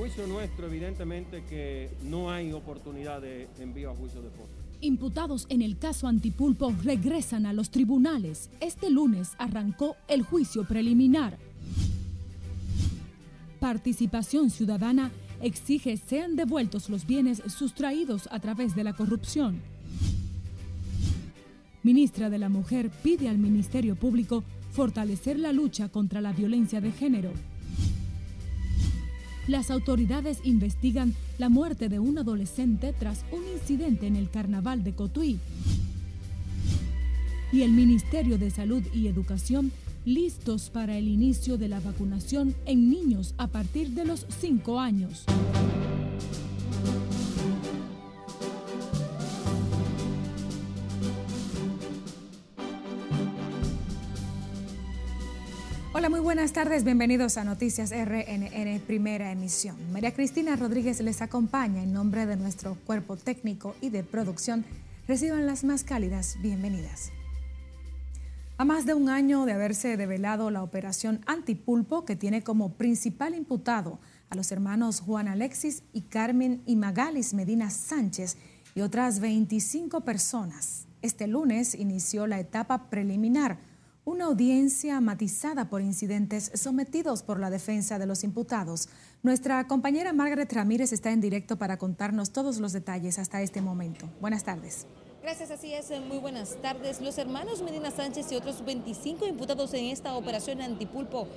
juicio 0.00 0.26
nuestro, 0.26 0.66
evidentemente 0.66 1.44
que 1.44 1.90
no 2.04 2.30
hay 2.30 2.54
oportunidad 2.54 3.20
de 3.20 3.48
envío 3.58 3.90
a 3.90 3.94
juicio 3.94 4.22
de 4.22 4.30
fondo. 4.30 4.48
Imputados 4.80 5.44
en 5.50 5.60
el 5.60 5.76
caso 5.76 6.08
Antipulpo 6.08 6.74
regresan 6.82 7.44
a 7.44 7.52
los 7.52 7.70
tribunales. 7.70 8.48
Este 8.60 8.88
lunes 8.88 9.32
arrancó 9.36 9.96
el 10.08 10.22
juicio 10.22 10.64
preliminar. 10.64 11.36
Participación 13.60 14.48
Ciudadana 14.48 15.10
exige 15.42 15.98
sean 15.98 16.34
devueltos 16.34 16.88
los 16.88 17.06
bienes 17.06 17.42
sustraídos 17.48 18.26
a 18.32 18.40
través 18.40 18.74
de 18.74 18.84
la 18.84 18.94
corrupción. 18.94 19.60
Ministra 21.82 22.30
de 22.30 22.38
la 22.38 22.48
Mujer 22.48 22.90
pide 23.02 23.28
al 23.28 23.36
Ministerio 23.36 23.96
Público 23.96 24.44
fortalecer 24.72 25.38
la 25.38 25.52
lucha 25.52 25.90
contra 25.90 26.22
la 26.22 26.32
violencia 26.32 26.80
de 26.80 26.90
género. 26.90 27.32
Las 29.50 29.72
autoridades 29.72 30.38
investigan 30.44 31.12
la 31.36 31.48
muerte 31.48 31.88
de 31.88 31.98
un 31.98 32.16
adolescente 32.18 32.94
tras 32.96 33.24
un 33.32 33.42
incidente 33.52 34.06
en 34.06 34.14
el 34.14 34.30
carnaval 34.30 34.84
de 34.84 34.94
Cotuí. 34.94 35.40
Y 37.50 37.62
el 37.62 37.72
Ministerio 37.72 38.38
de 38.38 38.52
Salud 38.52 38.84
y 38.94 39.08
Educación 39.08 39.72
listos 40.04 40.70
para 40.70 40.96
el 40.96 41.08
inicio 41.08 41.58
de 41.58 41.66
la 41.66 41.80
vacunación 41.80 42.54
en 42.64 42.90
niños 42.90 43.34
a 43.38 43.48
partir 43.48 43.90
de 43.90 44.04
los 44.04 44.24
5 44.38 44.78
años. 44.78 45.24
Hola, 56.00 56.08
muy 56.08 56.20
buenas 56.20 56.54
tardes. 56.54 56.82
Bienvenidos 56.82 57.36
a 57.36 57.44
Noticias 57.44 57.90
RNN 57.90 58.80
Primera 58.86 59.32
Emisión. 59.32 59.76
María 59.92 60.14
Cristina 60.14 60.56
Rodríguez 60.56 60.98
les 61.02 61.20
acompaña 61.20 61.82
en 61.82 61.92
nombre 61.92 62.24
de 62.24 62.38
nuestro 62.38 62.74
cuerpo 62.86 63.18
técnico 63.18 63.76
y 63.82 63.90
de 63.90 64.02
producción. 64.02 64.64
Reciban 65.06 65.44
las 65.44 65.62
más 65.62 65.84
cálidas 65.84 66.38
bienvenidas. 66.40 67.10
A 68.56 68.64
más 68.64 68.86
de 68.86 68.94
un 68.94 69.10
año 69.10 69.44
de 69.44 69.52
haberse 69.52 69.98
develado 69.98 70.50
la 70.50 70.62
operación 70.62 71.20
Antipulpo, 71.26 72.06
que 72.06 72.16
tiene 72.16 72.42
como 72.42 72.72
principal 72.72 73.34
imputado 73.34 73.98
a 74.30 74.36
los 74.36 74.52
hermanos 74.52 75.02
Juan 75.02 75.28
Alexis 75.28 75.82
y 75.92 76.00
Carmen 76.00 76.62
y 76.64 76.76
Magalis 76.76 77.34
Medina 77.34 77.68
Sánchez 77.68 78.38
y 78.74 78.80
otras 78.80 79.20
25 79.20 80.00
personas, 80.00 80.86
este 81.02 81.26
lunes 81.26 81.74
inició 81.74 82.26
la 82.26 82.40
etapa 82.40 82.88
preliminar 82.88 83.58
una 84.10 84.24
audiencia 84.24 85.00
matizada 85.00 85.70
por 85.70 85.82
incidentes 85.82 86.50
sometidos 86.54 87.22
por 87.22 87.38
la 87.38 87.48
defensa 87.48 87.96
de 87.96 88.06
los 88.06 88.24
imputados. 88.24 88.88
Nuestra 89.22 89.68
compañera 89.68 90.12
Margaret 90.12 90.52
Ramírez 90.52 90.92
está 90.92 91.12
en 91.12 91.20
directo 91.20 91.58
para 91.58 91.78
contarnos 91.78 92.32
todos 92.32 92.58
los 92.58 92.72
detalles 92.72 93.20
hasta 93.20 93.40
este 93.40 93.60
momento. 93.60 94.10
Buenas 94.20 94.42
tardes. 94.42 94.88
Gracias, 95.22 95.52
así 95.52 95.72
es. 95.74 95.92
Muy 96.08 96.18
buenas 96.18 96.56
tardes. 96.60 97.00
Los 97.00 97.18
hermanos 97.18 97.62
Medina 97.62 97.92
Sánchez 97.92 98.32
y 98.32 98.34
otros 98.34 98.64
25 98.64 99.26
imputados 99.28 99.72
en 99.74 99.84
esta 99.84 100.16
operación 100.16 100.60
antipulpo 100.60 101.28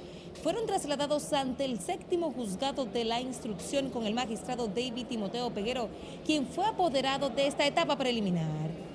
fueron 0.42 0.66
trasladados 0.66 1.32
ante 1.32 1.66
el 1.66 1.80
séptimo 1.80 2.32
juzgado 2.32 2.86
de 2.86 3.04
la 3.04 3.22
instrucción 3.22 3.92
con 3.92 4.06
el 4.08 4.16
magistrado 4.16 4.68
David 4.68 5.06
Timoteo 5.08 5.54
Peguero, 5.54 5.90
quien 6.26 6.48
fue 6.48 6.66
apoderado 6.66 7.30
de 7.30 7.46
esta 7.46 7.68
etapa 7.68 7.98
preliminar. 7.98 8.93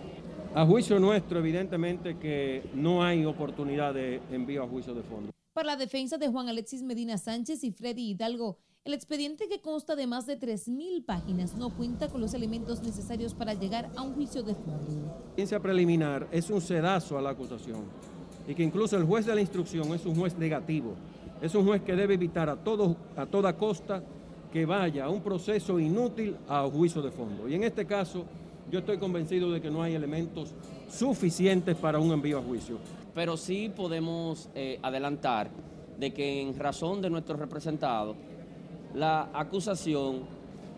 A 0.55 0.65
juicio 0.65 0.99
nuestro, 0.99 1.39
evidentemente 1.39 2.17
que 2.17 2.63
no 2.75 3.03
hay 3.03 3.25
oportunidad 3.25 3.95
de 3.95 4.21
envío 4.33 4.63
a 4.63 4.67
juicio 4.67 4.95
de 4.95 5.03
fondo. 5.03 5.31
Para 5.53 5.67
la 5.67 5.77
defensa 5.77 6.17
de 6.19 6.29
Juan 6.29 6.49
Alexis 6.49 6.83
Medina 6.83 7.19
Sánchez 7.19 7.65
y 7.65 7.71
Freddy 7.71 8.11
Hidalgo, 8.11 8.59
el 8.85 8.95
expediente 8.95 9.49
que 9.49 9.61
consta 9.61 9.95
de 9.95 10.07
más 10.07 10.27
de 10.27 10.39
3.000 10.41 11.05
páginas 11.05 11.55
no 11.55 11.71
cuenta 11.71 12.09
con 12.09 12.21
los 12.21 12.33
elementos 12.33 12.83
necesarios 12.83 13.35
para 13.35 13.53
llegar 13.53 13.91
a 13.95 14.03
un 14.03 14.15
juicio 14.15 14.43
de 14.43 14.55
fondo. 14.55 14.87
La 14.89 15.31
audiencia 15.33 15.61
preliminar 15.61 16.27
es 16.33 16.49
un 16.49 16.61
sedazo 16.61 17.19
a 17.19 17.23
la 17.23 17.31
acusación 17.31 17.85
y 18.47 18.55
que 18.55 18.63
incluso 18.63 18.97
el 18.97 19.05
juez 19.05 19.27
de 19.27 19.35
la 19.35 19.43
instrucción 19.43 19.93
es 19.95 20.07
un 20.07 20.15
juez 20.15 20.37
negativo. 20.39 20.95
Es 21.43 21.55
un 21.55 21.67
juez 21.67 21.83
que 21.83 21.95
debe 21.95 22.15
evitar 22.15 22.49
a, 22.49 22.57
todo, 22.57 22.97
a 23.17 23.27
toda 23.27 23.57
costa 23.57 24.03
que 24.51 24.65
vaya 24.65 25.05
a 25.05 25.11
un 25.11 25.21
proceso 25.21 25.79
inútil 25.79 26.37
a 26.49 26.63
juicio 26.65 27.03
de 27.03 27.11
fondo. 27.11 27.49
Y 27.49 27.55
en 27.55 27.65
este 27.65 27.85
caso 27.85 28.25
yo 28.71 28.81
estoy 28.81 28.99
convencido 28.99 29.51
de 29.51 29.61
que 29.61 29.71
no 29.71 29.83
hay 29.83 29.95
elementos 29.95 30.55
suficientes 30.91 31.77
para 31.77 31.99
un 31.99 32.13
envío 32.13 32.39
a 32.39 32.43
juicio. 32.43 32.79
Pero 33.15 33.37
sí 33.37 33.73
podemos 33.75 34.49
eh, 34.55 34.79
adelantar 34.83 35.51
de 35.99 36.13
que 36.13 36.43
en 36.43 36.59
razón 36.59 37.03
de 37.03 37.11
nuestro 37.11 37.37
representado, 37.37 38.15
la 38.95 39.31
acusación 39.33 40.21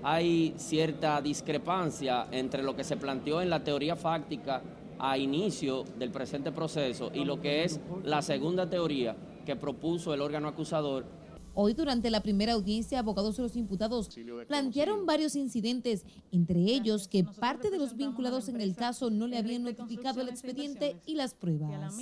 hay 0.03 0.55
cierta 0.57 1.21
discrepancia 1.21 2.27
entre 2.31 2.63
lo 2.63 2.75
que 2.75 2.85
se 2.85 2.97
planteó 2.97 3.43
en 3.43 3.51
la 3.51 3.63
teoría 3.63 3.97
fáctica 3.97 4.63
a 4.99 5.19
inicio 5.19 5.85
del 5.99 6.11
presente 6.11 6.53
proceso 6.53 7.11
y 7.13 7.25
lo 7.25 7.41
que 7.41 7.65
es 7.65 7.81
la 8.05 8.23
segunda 8.23 8.69
teoría 8.69 9.17
que 9.45 9.57
propuso 9.57 10.15
el 10.15 10.21
órgano 10.21 10.49
acusador 10.49 11.05
Hoy, 11.55 11.75
durante 11.75 12.11
la 12.11 12.23
primera 12.23 12.53
audiencia, 12.53 12.99
abogados 12.99 13.37
de 13.37 13.43
los 13.43 13.57
imputados 13.57 14.11
plantearon 14.47 15.07
varios 15.07 15.37
incidentes, 15.37 16.05
entre 16.31 16.59
ellos 16.61 17.09
que 17.09 17.25
parte 17.25 17.71
de 17.71 17.79
los 17.79 17.97
vinculados 17.97 18.49
en 18.49 18.61
el 18.61 18.75
caso 18.75 19.11
no 19.11 19.27
le 19.27 19.39
habían 19.39 19.65
notificado 19.65 20.21
el 20.21 20.29
expediente 20.29 20.97
y 21.07 21.15
las 21.15 21.35
pruebas. 21.35 21.95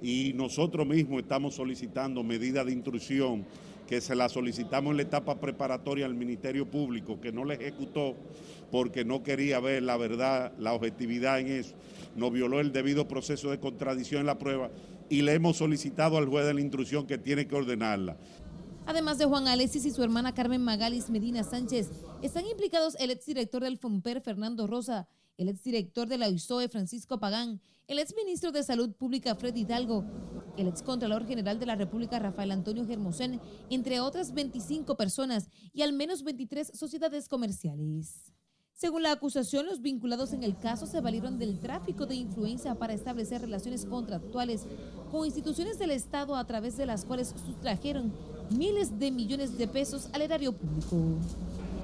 Y 0.00 0.32
nosotros 0.34 0.86
mismos 0.86 1.22
estamos 1.22 1.54
solicitando 1.54 2.22
medidas 2.22 2.66
de 2.66 2.72
intrusión 2.72 3.44
que 3.88 4.00
se 4.00 4.14
la 4.14 4.28
solicitamos 4.28 4.92
en 4.92 4.96
la 4.98 5.02
etapa 5.02 5.38
preparatoria 5.38 6.06
al 6.06 6.14
Ministerio 6.14 6.70
Público, 6.70 7.20
que 7.20 7.32
no 7.32 7.44
le 7.44 7.54
ejecutó 7.54 8.14
porque 8.70 9.04
no 9.04 9.22
quería 9.22 9.60
ver 9.60 9.82
la 9.82 9.98
verdad, 9.98 10.52
la 10.58 10.72
objetividad 10.72 11.40
en 11.40 11.48
eso. 11.48 11.74
Nos 12.16 12.32
violó 12.32 12.60
el 12.60 12.72
debido 12.72 13.06
proceso 13.06 13.50
de 13.50 13.58
contradicción 13.58 14.20
en 14.20 14.26
la 14.26 14.38
prueba 14.38 14.70
y 15.10 15.20
le 15.20 15.34
hemos 15.34 15.58
solicitado 15.58 16.16
al 16.16 16.26
juez 16.26 16.46
de 16.46 16.54
la 16.54 16.62
intrusión 16.62 17.06
que 17.06 17.18
tiene 17.18 17.46
que 17.46 17.54
ordenarla. 17.54 18.16
Además 18.86 19.18
de 19.18 19.26
Juan 19.26 19.46
Alexis 19.46 19.86
y 19.86 19.90
su 19.90 20.02
hermana 20.02 20.34
Carmen 20.34 20.62
Magalis 20.62 21.08
Medina 21.08 21.44
Sánchez, 21.44 21.90
están 22.20 22.46
implicados 22.46 22.96
el 22.98 23.10
exdirector 23.10 23.62
del 23.62 23.78
FOMPER 23.78 24.20
Fernando 24.20 24.66
Rosa, 24.66 25.08
el 25.36 25.48
exdirector 25.48 26.08
de 26.08 26.18
la 26.18 26.28
UISOE 26.28 26.68
Francisco 26.68 27.18
Pagán, 27.20 27.60
el 27.86 27.98
exministro 27.98 28.50
de 28.52 28.62
Salud 28.62 28.92
Pública 28.92 29.34
Fred 29.34 29.54
Hidalgo, 29.54 30.04
el 30.56 30.66
excontralor 30.66 31.26
general 31.26 31.58
de 31.58 31.66
la 31.66 31.76
República 31.76 32.18
Rafael 32.18 32.50
Antonio 32.50 32.84
Germosén, 32.84 33.40
entre 33.70 34.00
otras 34.00 34.34
25 34.34 34.96
personas 34.96 35.48
y 35.72 35.82
al 35.82 35.92
menos 35.92 36.24
23 36.24 36.72
sociedades 36.74 37.28
comerciales. 37.28 38.32
Según 38.74 39.04
la 39.04 39.12
acusación, 39.12 39.66
los 39.66 39.80
vinculados 39.80 40.32
en 40.32 40.42
el 40.42 40.58
caso 40.58 40.86
se 40.86 41.00
valieron 41.00 41.38
del 41.38 41.60
tráfico 41.60 42.04
de 42.04 42.16
influencia 42.16 42.74
para 42.74 42.94
establecer 42.94 43.40
relaciones 43.40 43.84
contractuales 43.84 44.66
con 45.10 45.24
instituciones 45.24 45.78
del 45.78 45.92
Estado 45.92 46.34
a 46.34 46.44
través 46.46 46.76
de 46.76 46.86
las 46.86 47.04
cuales 47.04 47.32
sustrajeron 47.46 48.12
miles 48.52 48.98
de 48.98 49.10
millones 49.10 49.58
de 49.58 49.68
pesos 49.68 50.08
al 50.12 50.22
erario 50.22 50.52
público. 50.52 51.18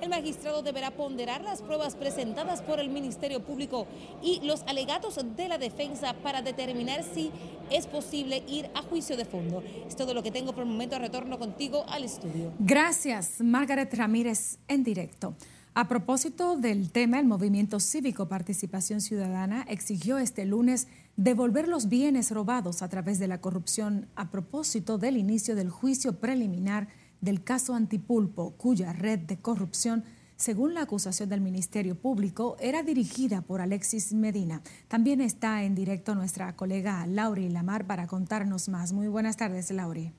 El 0.01 0.11
magistrado 0.11 0.63
deberá 0.63 0.93
ponderar 0.93 1.43
las 1.43 1.61
pruebas 1.61 1.97
presentadas 1.97 2.63
por 2.63 2.79
el 2.79 2.89
Ministerio 2.89 3.41
Público 3.41 3.87
y 4.23 4.41
los 4.47 4.63
alegatos 4.63 5.19
de 5.37 5.49
la 5.49 5.59
defensa 5.59 6.15
para 6.23 6.41
determinar 6.41 7.03
si 7.03 7.33
es 7.71 7.87
posible 7.87 8.45
ir 8.47 8.71
a 8.75 8.83
juicio 8.83 9.17
de 9.17 9.25
fondo. 9.25 9.63
Es 9.89 9.97
todo 9.97 10.15
lo 10.15 10.23
que 10.23 10.31
tengo 10.31 10.53
por 10.53 10.63
el 10.63 10.69
momento. 10.69 10.99
Retorno 10.99 11.39
contigo 11.39 11.85
al 11.89 12.05
estudio. 12.05 12.53
Gracias, 12.61 13.41
Margaret 13.41 13.93
Ramírez, 13.93 14.59
en 14.69 14.85
directo. 14.85 15.35
A 15.75 15.87
propósito 15.87 16.57
del 16.57 16.91
tema, 16.91 17.21
el 17.21 17.27
Movimiento 17.27 17.79
Cívico 17.79 18.29
Participación 18.29 19.01
Ciudadana 19.01 19.65
exigió 19.69 20.19
este 20.19 20.45
lunes 20.45 20.89
devolver 21.19 21.67
los 21.67 21.89
bienes 21.89 22.31
robados 22.31 22.81
a 22.81 22.89
través 22.89 23.19
de 23.19 23.27
la 23.27 23.41
corrupción 23.41 24.09
a 24.15 24.31
propósito 24.31 24.99
del 24.99 25.17
inicio 25.17 25.57
del 25.57 25.69
juicio 25.69 26.21
preliminar 26.21 26.87
del 27.21 27.43
caso 27.43 27.75
Antipulpo, 27.75 28.53
cuya 28.53 28.93
red 28.93 29.19
de 29.19 29.37
corrupción, 29.37 30.05
según 30.37 30.75
la 30.75 30.83
acusación 30.83 31.29
del 31.29 31.41
Ministerio 31.41 32.01
Público, 32.01 32.57
era 32.61 32.85
dirigida 32.85 33.43
por 33.43 33.61
Alexis 33.61 34.15
Medina. 34.15 34.63
También 34.87 35.21
está 35.21 35.65
en 35.65 35.75
directo 35.75 36.15
nuestra 36.15 36.55
colega 36.55 37.05
Lauri 37.09 37.49
Lamar 37.49 37.89
para 37.89 38.07
contarnos 38.07 38.69
más. 38.69 38.93
Muy 38.93 39.09
buenas 39.09 39.37
tardes, 39.37 39.73
Lauri 39.73 40.13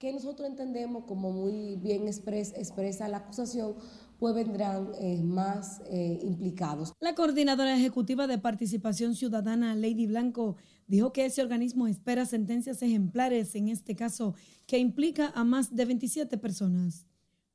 que 0.00 0.14
nosotros 0.14 0.48
entendemos 0.48 1.04
como 1.04 1.30
muy 1.30 1.76
bien 1.76 2.08
expresa 2.08 3.06
la 3.06 3.18
acusación, 3.18 3.74
pues 4.20 4.34
vendrán 4.34 4.92
eh, 5.00 5.22
más 5.22 5.80
eh, 5.90 6.20
implicados. 6.22 6.92
La 7.00 7.14
coordinadora 7.14 7.74
ejecutiva 7.74 8.26
de 8.26 8.38
Participación 8.38 9.16
Ciudadana, 9.16 9.74
Lady 9.74 10.06
Blanco, 10.06 10.56
dijo 10.86 11.12
que 11.12 11.24
ese 11.24 11.42
organismo 11.42 11.86
espera 11.86 12.26
sentencias 12.26 12.82
ejemplares 12.82 13.54
en 13.54 13.68
este 13.68 13.96
caso 13.96 14.34
que 14.66 14.78
implica 14.78 15.32
a 15.34 15.42
más 15.42 15.74
de 15.74 15.86
27 15.86 16.36
personas. 16.36 17.06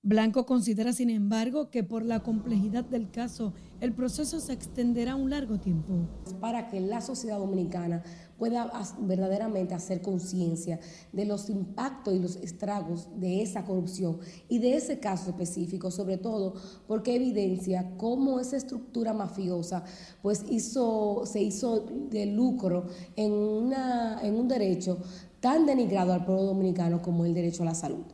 Blanco 0.08 0.46
considera, 0.46 0.94
sin 0.94 1.10
embargo, 1.10 1.72
que 1.72 1.84
por 1.84 2.06
la 2.06 2.20
complejidad 2.20 2.86
del 2.86 3.10
caso, 3.10 3.54
el 3.82 3.92
proceso 3.92 4.40
se 4.40 4.54
extenderá 4.54 5.16
un 5.16 5.32
largo 5.32 5.58
tiempo. 5.60 5.94
Para 6.40 6.68
que 6.70 6.80
la 6.80 7.02
sociedad 7.02 7.40
dominicana 7.40 8.04
pueda 8.38 8.72
verdaderamente 9.00 9.74
hacer 9.74 10.04
conciencia 10.04 10.80
de 11.12 11.26
los 11.26 11.50
impactos 11.50 12.14
y 12.14 12.20
los 12.20 12.36
estragos 12.36 13.10
de 13.20 13.42
esa 13.42 13.66
corrupción 13.66 14.20
y 14.48 14.60
de 14.60 14.76
ese 14.76 15.00
caso 15.00 15.32
específico, 15.32 15.90
sobre 15.90 16.18
todo 16.18 16.54
porque 16.88 17.16
evidencia 17.16 17.98
cómo 17.98 18.40
esa 18.40 18.58
estructura 18.58 19.12
mafiosa 19.12 19.86
pues 20.22 20.46
hizo, 20.48 21.24
se 21.26 21.42
hizo 21.42 21.80
de 22.12 22.28
lucro 22.28 22.86
en, 23.16 23.32
una, 23.32 24.20
en 24.22 24.36
un 24.36 24.48
derecho 24.48 25.00
tan 25.40 25.66
denigrado 25.66 26.14
al 26.14 26.26
pueblo 26.26 26.44
dominicano 26.44 27.02
como 27.02 27.26
el 27.26 27.34
derecho 27.34 27.64
a 27.64 27.66
la 27.66 27.74
salud. 27.74 28.06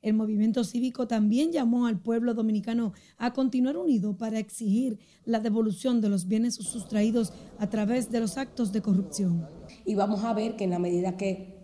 El 0.00 0.14
movimiento 0.14 0.62
cívico 0.62 1.08
también 1.08 1.50
llamó 1.50 1.86
al 1.86 1.98
pueblo 1.98 2.34
dominicano 2.34 2.92
a 3.16 3.32
continuar 3.32 3.76
unido 3.76 4.16
para 4.16 4.38
exigir 4.38 4.98
la 5.24 5.40
devolución 5.40 6.00
de 6.00 6.08
los 6.08 6.28
bienes 6.28 6.54
sustraídos 6.54 7.32
a 7.58 7.68
través 7.68 8.10
de 8.10 8.20
los 8.20 8.38
actos 8.38 8.72
de 8.72 8.80
corrupción. 8.80 9.48
Y 9.84 9.96
vamos 9.96 10.22
a 10.22 10.34
ver 10.34 10.56
que 10.56 10.64
en 10.64 10.70
la 10.70 10.78
medida 10.78 11.16
que 11.16 11.58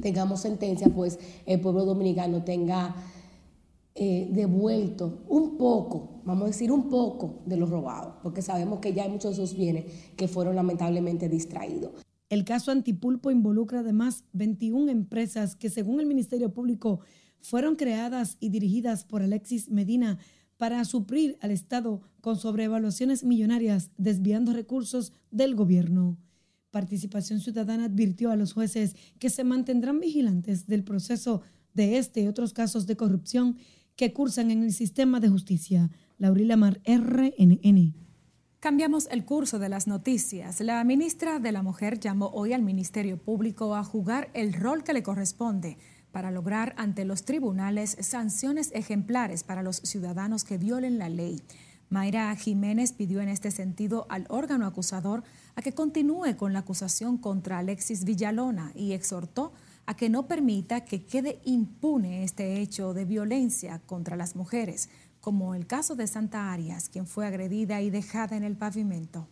tengamos 0.00 0.40
sentencia, 0.40 0.88
pues 0.88 1.18
el 1.46 1.60
pueblo 1.60 1.84
dominicano 1.84 2.44
tenga 2.44 2.94
eh, 3.96 4.28
devuelto 4.30 5.24
un 5.28 5.58
poco, 5.58 6.22
vamos 6.24 6.44
a 6.44 6.46
decir 6.46 6.70
un 6.70 6.88
poco 6.88 7.42
de 7.44 7.56
los 7.56 7.68
robados, 7.68 8.14
porque 8.22 8.40
sabemos 8.40 8.78
que 8.78 8.94
ya 8.94 9.02
hay 9.02 9.10
muchos 9.10 9.36
de 9.36 9.42
esos 9.42 9.58
bienes 9.58 9.84
que 10.16 10.28
fueron 10.28 10.54
lamentablemente 10.54 11.28
distraídos. 11.28 11.90
El 12.28 12.44
caso 12.44 12.70
Antipulpo 12.70 13.32
involucra 13.32 13.80
además 13.80 14.22
21 14.32 14.92
empresas 14.92 15.56
que 15.56 15.68
según 15.68 15.98
el 15.98 16.06
Ministerio 16.06 16.54
Público 16.54 17.00
fueron 17.42 17.76
creadas 17.76 18.36
y 18.40 18.50
dirigidas 18.50 19.04
por 19.04 19.22
Alexis 19.22 19.68
Medina 19.70 20.18
para 20.56 20.84
suplir 20.84 21.38
al 21.40 21.50
Estado 21.50 22.02
con 22.20 22.36
sobrevaluaciones 22.36 23.24
millonarias, 23.24 23.90
desviando 23.96 24.52
recursos 24.52 25.12
del 25.30 25.54
gobierno. 25.54 26.18
Participación 26.70 27.40
Ciudadana 27.40 27.86
advirtió 27.86 28.30
a 28.30 28.36
los 28.36 28.52
jueces 28.52 28.94
que 29.18 29.30
se 29.30 29.42
mantendrán 29.42 30.00
vigilantes 30.00 30.66
del 30.66 30.84
proceso 30.84 31.42
de 31.74 31.98
este 31.98 32.20
y 32.20 32.26
otros 32.26 32.52
casos 32.52 32.86
de 32.86 32.96
corrupción 32.96 33.56
que 33.96 34.12
cursan 34.12 34.50
en 34.50 34.62
el 34.62 34.72
sistema 34.72 35.18
de 35.18 35.28
justicia. 35.28 35.90
Laurila 36.18 36.56
Mar, 36.56 36.80
RNN. 36.84 37.94
Cambiamos 38.60 39.08
el 39.10 39.24
curso 39.24 39.58
de 39.58 39.70
las 39.70 39.86
noticias. 39.86 40.60
La 40.60 40.84
ministra 40.84 41.38
de 41.38 41.52
la 41.52 41.62
Mujer 41.62 41.98
llamó 41.98 42.26
hoy 42.26 42.52
al 42.52 42.62
Ministerio 42.62 43.16
Público 43.16 43.74
a 43.74 43.82
jugar 43.82 44.30
el 44.34 44.52
rol 44.52 44.84
que 44.84 44.92
le 44.92 45.02
corresponde 45.02 45.78
para 46.12 46.30
lograr 46.30 46.74
ante 46.76 47.04
los 47.04 47.24
tribunales 47.24 47.96
sanciones 48.00 48.70
ejemplares 48.74 49.44
para 49.44 49.62
los 49.62 49.76
ciudadanos 49.76 50.44
que 50.44 50.58
violen 50.58 50.98
la 50.98 51.08
ley. 51.08 51.42
Mayra 51.88 52.34
Jiménez 52.36 52.92
pidió 52.92 53.20
en 53.20 53.28
este 53.28 53.50
sentido 53.50 54.06
al 54.10 54.26
órgano 54.28 54.66
acusador 54.66 55.24
a 55.56 55.62
que 55.62 55.72
continúe 55.72 56.36
con 56.36 56.52
la 56.52 56.60
acusación 56.60 57.18
contra 57.18 57.58
Alexis 57.58 58.04
Villalona 58.04 58.72
y 58.76 58.92
exhortó 58.92 59.52
a 59.86 59.96
que 59.96 60.08
no 60.08 60.28
permita 60.28 60.84
que 60.84 61.04
quede 61.04 61.40
impune 61.44 62.22
este 62.22 62.60
hecho 62.60 62.94
de 62.94 63.04
violencia 63.04 63.80
contra 63.86 64.16
las 64.16 64.36
mujeres, 64.36 64.88
como 65.20 65.54
el 65.54 65.66
caso 65.66 65.96
de 65.96 66.06
Santa 66.06 66.52
Arias, 66.52 66.88
quien 66.88 67.06
fue 67.06 67.26
agredida 67.26 67.80
y 67.80 67.90
dejada 67.90 68.36
en 68.36 68.44
el 68.44 68.56
pavimento 68.56 69.26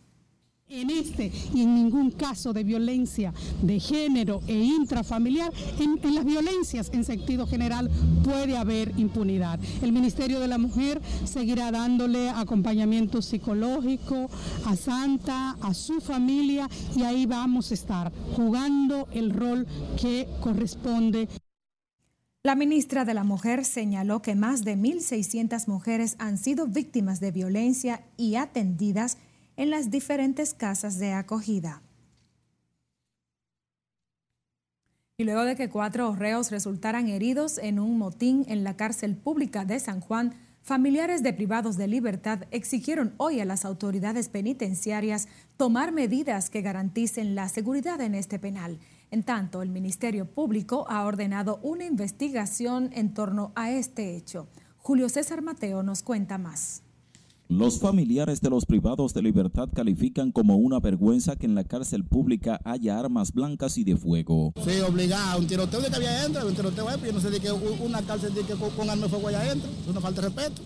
en 0.69 0.91
este 0.91 1.31
y 1.53 1.63
en 1.63 1.73
ningún 1.73 2.11
caso 2.11 2.53
de 2.53 2.63
violencia 2.63 3.33
de 3.61 3.79
género 3.79 4.41
e 4.47 4.53
intrafamiliar, 4.53 5.51
en, 5.79 6.13
las 6.13 6.23
violencias 6.23 6.91
en 6.93 7.03
sentido 7.03 7.47
general 7.47 7.89
puede 8.23 8.55
haber 8.55 8.93
impunidad. 8.97 9.59
El 9.81 9.91
Ministerio 9.91 10.39
de 10.39 10.47
la 10.47 10.59
Mujer 10.59 11.01
seguirá 11.25 11.71
dándole 11.71 12.29
acompañamiento 12.29 13.21
psicológico 13.21 14.29
a 14.65 14.75
Santa, 14.75 15.57
a 15.61 15.73
su 15.73 16.01
familia 16.01 16.69
y 16.95 17.01
ahí 17.01 17.25
vamos 17.25 17.71
a 17.71 17.73
estar 17.73 18.11
jugando 18.35 19.07
el 19.11 19.31
rol 19.31 19.65
que 19.99 20.27
corresponde. 20.39 21.27
La 22.43 22.55
ministra 22.55 23.05
de 23.05 23.13
la 23.13 23.23
Mujer 23.23 23.65
señaló 23.65 24.21
que 24.21 24.35
más 24.35 24.63
de 24.63 24.77
1.600 24.77 25.67
mujeres 25.67 26.15
han 26.19 26.37
sido 26.37 26.67
víctimas 26.67 27.19
de 27.19 27.31
violencia 27.31 28.05
y 28.17 28.35
atendidas 28.35 29.17
en 29.59 29.69
las 29.69 29.91
diferentes 29.91 30.53
casas 30.53 30.99
de 30.99 31.11
acogida. 31.11 31.81
Y 35.17 35.25
luego 35.25 35.43
de 35.43 35.57
que 35.57 35.67
cuatro 35.67 36.15
reos 36.15 36.49
resultaran 36.49 37.09
heridos 37.09 37.57
en 37.57 37.77
un 37.77 37.97
motín 37.97 38.45
en 38.47 38.63
la 38.63 38.77
cárcel 38.77 39.17
pública 39.17 39.65
de 39.65 39.81
San 39.81 39.99
Juan, 39.99 40.33
familiares 40.61 41.23
de 41.23 41.33
privados 41.33 41.75
de 41.75 41.89
libertad 41.89 42.43
exigieron 42.51 43.13
hoy 43.17 43.41
a 43.41 43.45
las 43.45 43.65
autoridades 43.65 44.29
penitenciarias 44.29 45.27
tomar 45.57 45.91
medidas 45.91 46.49
que 46.49 46.61
garanticen 46.61 47.35
la 47.35 47.49
seguridad 47.49 47.99
en 47.99 48.15
este 48.15 48.39
penal. 48.39 48.79
En 49.11 49.23
tanto, 49.23 49.61
el 49.61 49.71
Ministerio 49.71 50.25
Público 50.25 50.85
ha 50.87 51.03
ordenado 51.03 51.59
una 51.63 51.83
investigación 51.83 52.91
en 52.93 53.13
torno 53.13 53.51
a 53.55 53.71
este 53.71 54.15
hecho. 54.15 54.47
Julio 54.77 55.09
César 55.09 55.41
Mateo 55.41 55.83
nos 55.83 56.01
cuenta 56.01 56.37
más. 56.37 56.83
Los 57.51 57.79
familiares 57.79 58.41
de 58.41 58.51
los 58.51 58.67
privados 58.67 59.15
de 59.15 59.23
libertad 59.23 59.69
califican 59.73 60.31
como 60.31 60.57
una 60.57 60.79
vergüenza 60.79 61.35
que 61.35 61.47
en 61.47 61.55
la 61.55 61.63
cárcel 61.63 62.05
pública 62.05 62.61
haya 62.63 62.99
armas 62.99 63.33
blancas 63.33 63.79
y 63.79 63.83
de 63.83 63.97
fuego. 63.97 64.53
Sí, 64.63 64.79
obligado, 64.81 65.39
un 65.39 65.47
tiroteo 65.47 65.81
de 65.81 65.89
que 65.89 65.95
había 65.95 66.11
adentro, 66.11 66.47
un 66.47 66.53
tiroteo 66.53 66.87
ahí, 66.87 66.99
yo 67.03 67.11
no 67.11 67.19
sé 67.19 67.31
de 67.31 67.39
que 67.39 67.51
una 67.51 68.03
cárcel 68.03 68.35
de 68.35 68.43
que 68.43 68.53
con 68.53 68.87
armas 68.87 69.01
de 69.01 69.09
fuego 69.09 69.29
allá 69.29 69.41
adentro, 69.41 69.67
es 69.81 69.87
una 69.87 69.99
falta 69.99 70.21
de 70.21 70.27
respeto. 70.27 70.61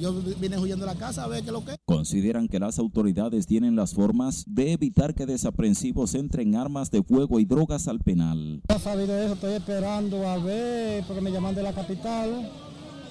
Yo 0.00 0.12
vine 0.40 0.58
huyendo 0.58 0.84
de 0.84 0.92
la 0.92 0.98
casa 0.98 1.22
a 1.22 1.28
ver 1.28 1.42
qué 1.42 1.46
es 1.46 1.52
lo 1.52 1.64
que 1.64 1.76
Consideran 1.84 2.48
que 2.48 2.58
las 2.58 2.80
autoridades 2.80 3.46
tienen 3.46 3.76
las 3.76 3.94
formas 3.94 4.42
de 4.48 4.72
evitar 4.72 5.14
que 5.14 5.26
desaprensivos 5.26 6.16
entren 6.16 6.56
armas 6.56 6.90
de 6.90 7.04
fuego 7.04 7.38
y 7.38 7.44
drogas 7.44 7.86
al 7.86 8.00
penal. 8.00 8.62
No 8.68 8.78
sabido 8.80 9.16
eso, 9.16 9.34
estoy 9.34 9.52
esperando 9.52 10.26
a 10.26 10.38
ver, 10.38 11.04
porque 11.06 11.20
me 11.20 11.30
llaman 11.30 11.54
de 11.54 11.62
la 11.62 11.72
capital 11.72 12.50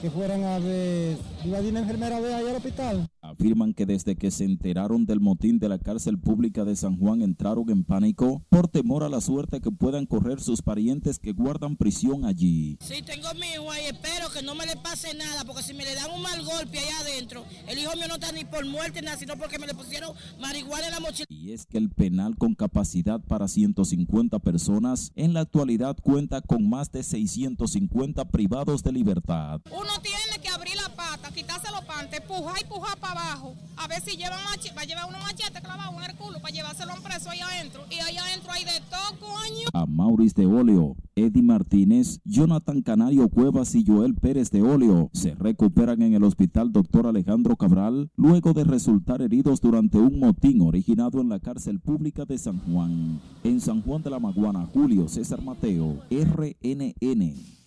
que 0.02 0.12
fueran 0.12 0.44
a 0.44 0.60
ver, 0.60 1.18
iba 1.48 1.60
una 1.60 1.80
enfermera 1.80 2.20
ver 2.20 2.34
ahí 2.34 2.48
al 2.48 2.56
hospital. 2.56 3.10
Afirman 3.22 3.74
que 3.74 3.86
desde 3.86 4.16
que 4.16 4.32
se 4.32 4.44
enteraron 4.44 5.06
del 5.06 5.20
motín 5.20 5.60
de 5.60 5.70
la 5.70 5.80
cárcel 5.80 6.20
pública 6.20 6.66
de 6.66 6.76
San 6.76 6.98
Juan 6.98 7.22
entraron 7.22 7.70
en 7.70 7.84
pánico 7.84 8.44
por 8.50 8.68
temor 8.68 9.04
a 9.04 9.10
la 9.10 9.22
suerte 9.22 9.62
que 9.62 9.72
puedan 9.72 10.06
correr 10.06 10.42
sus 10.42 10.62
parientes 10.62 11.20
que 11.20 11.32
guardan 11.32 11.78
prisión 11.78 12.26
allí. 12.26 12.78
Sí, 12.82 13.02
tengo 13.02 13.28
mi 13.36 13.48
hijo 13.48 13.72
ahí, 13.72 13.86
espero 13.86 14.30
que 14.32 14.44
no 14.44 14.56
me 14.56 14.66
le 14.66 14.76
pase 14.76 15.14
nada, 15.14 15.44
porque 15.46 15.64
si 15.64 15.74
me 15.74 15.86
le 15.86 15.96
dan 15.96 16.12
un 16.12 16.22
mal 16.22 16.44
golpe 16.44 16.80
allá 16.80 17.00
adentro, 17.00 17.46
el 17.68 17.78
hijo 17.78 17.96
mío 17.96 18.08
no 18.08 18.16
está 18.16 18.32
ni 18.32 18.46
por 18.46 18.66
muerte 18.66 19.02
nada, 19.02 19.18
sino 19.18 19.38
porque 19.38 19.60
me 19.60 19.68
le 19.68 19.74
pusieron 19.74 20.12
marihuana 20.40 20.88
en 20.88 20.94
la 20.94 21.00
mochila. 21.00 21.26
Y 21.30 21.52
es 21.52 21.66
que 21.66 21.78
el 21.78 21.90
penal 21.90 22.38
con 22.38 22.56
capacidad 22.56 23.22
para 23.22 23.48
150 23.48 24.40
personas 24.40 25.12
en 25.16 25.34
la 25.34 25.42
actualidad 25.42 25.98
cuenta 26.02 26.42
con 26.42 26.68
más 26.70 26.92
de 26.92 27.04
650 27.04 28.26
privados 28.26 28.84
de 28.84 28.92
libertad. 28.92 29.62
Uno 29.72 29.92
tiene 30.02 30.42
que 30.42 30.50
abrir 30.50 30.76
la 30.76 30.87
pata, 31.28 31.36
quitarse 31.36 31.72
los 31.72 31.84
pantes, 31.86 32.22
pujar 32.22 32.56
y 32.62 32.66
pujar 32.66 32.98
para 33.00 33.14
abajo, 33.14 33.56
a 33.76 33.88
ver 33.88 34.02
si 34.02 34.18
lleva 34.18 34.36
machete, 34.44 34.76
va 34.76 34.82
a 34.82 34.86
llevar 34.86 35.06
unos 35.08 35.22
machetes 35.22 35.62
clavados 35.62 35.96
en 35.96 36.10
el 36.10 36.16
culo 36.16 36.40
para 36.40 36.54
llevárselo 36.54 36.92
a 36.92 36.96
un 36.96 37.04
preso 37.04 37.30
ahí 37.30 37.40
adentro. 37.40 37.84
Y 37.90 37.96
ahí 37.96 38.18
adentro 38.18 38.52
hay 38.52 38.64
de 38.66 38.82
todo, 38.90 39.20
coño. 39.20 39.68
A 39.74 39.86
Maurice 39.86 40.36
de 40.36 40.46
Oleo, 40.46 40.96
Eddie 41.16 41.42
Martínez, 41.42 42.20
Jonathan 42.26 42.82
Canario 42.82 43.30
Cuevas 43.30 43.76
y 43.76 43.86
Joel 43.86 44.16
Pérez 44.16 44.52
de 44.52 44.62
Oleo 44.62 45.10
se 45.14 45.36
recuperan 45.36 46.02
en 46.02 46.14
el 46.14 46.24
hospital 46.24 46.72
Dr. 46.72 47.08
Alejandro 47.08 47.56
Cabral 47.56 48.10
luego 48.16 48.54
de 48.54 48.64
resultar 48.64 49.22
heridos 49.22 49.62
durante 49.62 49.98
un 49.98 50.20
motín 50.20 50.62
originado 50.62 51.22
en 51.22 51.30
la 51.30 51.40
cárcel 51.40 51.80
pública 51.80 52.26
de 52.26 52.38
San 52.38 52.60
Juan. 52.60 53.20
En 53.44 53.60
San 53.62 53.82
Juan 53.82 54.02
de 54.02 54.10
la 54.10 54.20
Maguana, 54.20 54.68
Julio 54.74 55.08
César 55.08 55.42
Mateo, 55.42 55.98
RNN. 56.10 57.58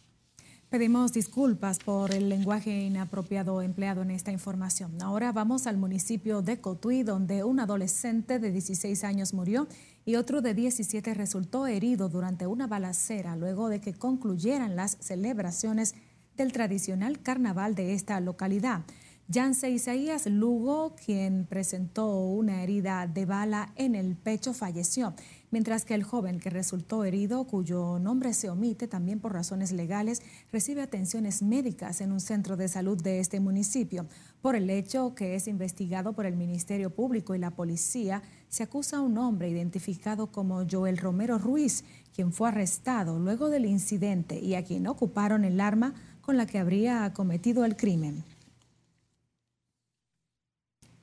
Pedimos 0.70 1.12
disculpas 1.12 1.80
por 1.80 2.14
el 2.14 2.28
lenguaje 2.28 2.70
inapropiado 2.84 3.60
empleado 3.60 4.02
en 4.02 4.12
esta 4.12 4.30
información. 4.30 5.02
Ahora 5.02 5.32
vamos 5.32 5.66
al 5.66 5.76
municipio 5.76 6.42
de 6.42 6.60
Cotuí, 6.60 7.02
donde 7.02 7.42
un 7.42 7.58
adolescente 7.58 8.38
de 8.38 8.52
16 8.52 9.02
años 9.02 9.34
murió 9.34 9.66
y 10.04 10.14
otro 10.14 10.42
de 10.42 10.54
17 10.54 11.12
resultó 11.14 11.66
herido 11.66 12.08
durante 12.08 12.46
una 12.46 12.68
balacera 12.68 13.34
luego 13.34 13.68
de 13.68 13.80
que 13.80 13.94
concluyeran 13.94 14.76
las 14.76 14.96
celebraciones 15.00 15.96
del 16.36 16.52
tradicional 16.52 17.20
carnaval 17.20 17.74
de 17.74 17.92
esta 17.92 18.20
localidad. 18.20 18.82
Yance 19.26 19.70
Isaías 19.70 20.26
Lugo, 20.26 20.94
quien 21.04 21.46
presentó 21.46 22.14
una 22.14 22.62
herida 22.62 23.08
de 23.08 23.26
bala 23.26 23.72
en 23.74 23.96
el 23.96 24.14
pecho, 24.14 24.54
falleció 24.54 25.14
mientras 25.50 25.84
que 25.84 25.94
el 25.94 26.02
joven 26.02 26.40
que 26.40 26.50
resultó 26.50 27.04
herido, 27.04 27.44
cuyo 27.44 27.98
nombre 27.98 28.34
se 28.34 28.50
omite 28.50 28.88
también 28.88 29.20
por 29.20 29.32
razones 29.32 29.72
legales, 29.72 30.22
recibe 30.52 30.82
atenciones 30.82 31.42
médicas 31.42 32.00
en 32.00 32.12
un 32.12 32.20
centro 32.20 32.56
de 32.56 32.68
salud 32.68 33.00
de 33.00 33.20
este 33.20 33.40
municipio. 33.40 34.06
Por 34.42 34.56
el 34.56 34.70
hecho 34.70 35.14
que 35.14 35.34
es 35.34 35.48
investigado 35.48 36.12
por 36.12 36.26
el 36.26 36.36
Ministerio 36.36 36.90
Público 36.90 37.34
y 37.34 37.38
la 37.38 37.50
policía, 37.50 38.22
se 38.48 38.62
acusa 38.62 38.98
a 38.98 39.02
un 39.02 39.18
hombre 39.18 39.48
identificado 39.48 40.28
como 40.28 40.66
Joel 40.68 40.98
Romero 40.98 41.38
Ruiz, 41.38 41.84
quien 42.14 42.32
fue 42.32 42.48
arrestado 42.48 43.18
luego 43.18 43.48
del 43.48 43.66
incidente 43.66 44.38
y 44.38 44.54
a 44.54 44.64
quien 44.64 44.86
ocuparon 44.86 45.44
el 45.44 45.60
arma 45.60 45.94
con 46.20 46.36
la 46.36 46.46
que 46.46 46.58
habría 46.58 47.12
cometido 47.12 47.64
el 47.64 47.76
crimen. 47.76 48.24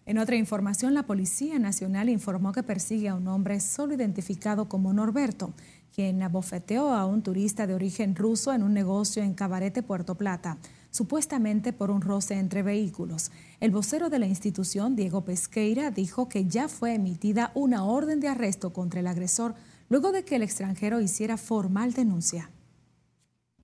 En 0.07 0.19
otra 0.19 0.37
información, 0.37 0.93
la 0.93 1.03
Policía 1.03 1.59
Nacional 1.59 2.07
informó 2.07 2.53
que 2.53 2.63
persigue 2.63 3.09
a 3.09 3.15
un 3.15 3.27
hombre 3.27 3.59
solo 3.59 3.93
identificado 3.93 4.69
como 4.69 4.93
Norberto, 4.93 5.53
quien 5.93 6.23
abofeteó 6.23 6.93
a 6.93 7.05
un 7.05 7.23
turista 7.23 7.67
de 7.67 7.73
origen 7.73 8.15
ruso 8.15 8.53
en 8.53 8.63
un 8.63 8.73
negocio 8.73 9.21
en 9.21 9.33
Cabarete, 9.33 9.83
Puerto 9.83 10.15
Plata, 10.15 10.59
supuestamente 10.91 11.73
por 11.73 11.91
un 11.91 12.01
roce 12.01 12.35
entre 12.35 12.63
vehículos. 12.63 13.31
El 13.59 13.71
vocero 13.71 14.09
de 14.09 14.19
la 14.19 14.27
institución, 14.27 14.95
Diego 14.95 15.25
Pesqueira, 15.25 15.91
dijo 15.91 16.29
que 16.29 16.45
ya 16.45 16.69
fue 16.69 16.93
emitida 16.93 17.51
una 17.53 17.83
orden 17.83 18.21
de 18.21 18.29
arresto 18.29 18.71
contra 18.71 19.01
el 19.01 19.07
agresor 19.07 19.55
luego 19.89 20.13
de 20.13 20.23
que 20.23 20.37
el 20.37 20.43
extranjero 20.43 21.01
hiciera 21.01 21.35
formal 21.35 21.91
denuncia. 21.91 22.49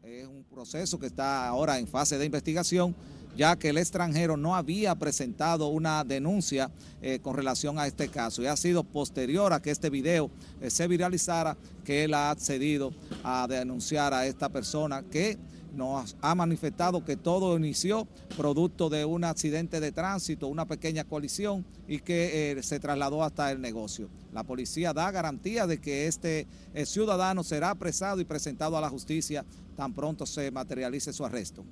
Es 0.01 0.27
un 0.27 0.43
proceso 0.43 0.99
que 0.99 1.05
está 1.05 1.47
ahora 1.47 1.79
en 1.79 1.87
fase 1.87 2.17
de 2.17 2.25
investigación 2.25 2.93
ya 3.35 3.55
que 3.57 3.69
el 3.69 3.77
extranjero 3.77 4.37
no 4.37 4.55
había 4.55 4.95
presentado 4.95 5.67
una 5.67 6.03
denuncia 6.03 6.71
eh, 7.01 7.19
con 7.19 7.35
relación 7.35 7.79
a 7.79 7.87
este 7.87 8.07
caso 8.09 8.41
y 8.41 8.47
ha 8.47 8.55
sido 8.55 8.83
posterior 8.83 9.53
a 9.53 9.61
que 9.61 9.71
este 9.71 9.89
video 9.89 10.29
eh, 10.61 10.69
se 10.69 10.87
viralizara 10.87 11.57
que 11.83 12.03
él 12.03 12.13
ha 12.13 12.31
accedido 12.31 12.93
a 13.23 13.47
denunciar 13.47 14.13
a 14.13 14.27
esta 14.27 14.49
persona 14.49 15.03
que 15.03 15.37
nos 15.73 16.15
ha 16.21 16.35
manifestado 16.35 17.03
que 17.03 17.17
todo 17.17 17.57
inició 17.57 18.07
producto 18.37 18.89
de 18.89 19.05
un 19.05 19.23
accidente 19.23 19.79
de 19.79 19.91
tránsito, 19.91 20.47
una 20.47 20.67
pequeña 20.67 21.03
colisión 21.03 21.65
y 21.87 21.97
que 21.97 22.51
eh, 22.51 22.61
se 22.61 22.79
trasladó 22.79 23.23
hasta 23.23 23.51
el 23.51 23.59
negocio. 23.59 24.07
La 24.31 24.43
policía 24.43 24.93
da 24.93 25.09
garantía 25.09 25.65
de 25.65 25.81
que 25.81 26.05
este 26.05 26.47
ciudadano 26.85 27.43
será 27.43 27.71
apresado 27.71 28.21
y 28.21 28.25
presentado 28.25 28.77
a 28.77 28.81
la 28.81 28.89
justicia 28.89 29.43
tan 29.75 29.93
pronto 29.93 30.27
se 30.27 30.51
materialice 30.51 31.11
su 31.11 31.25
arresto. 31.25 31.65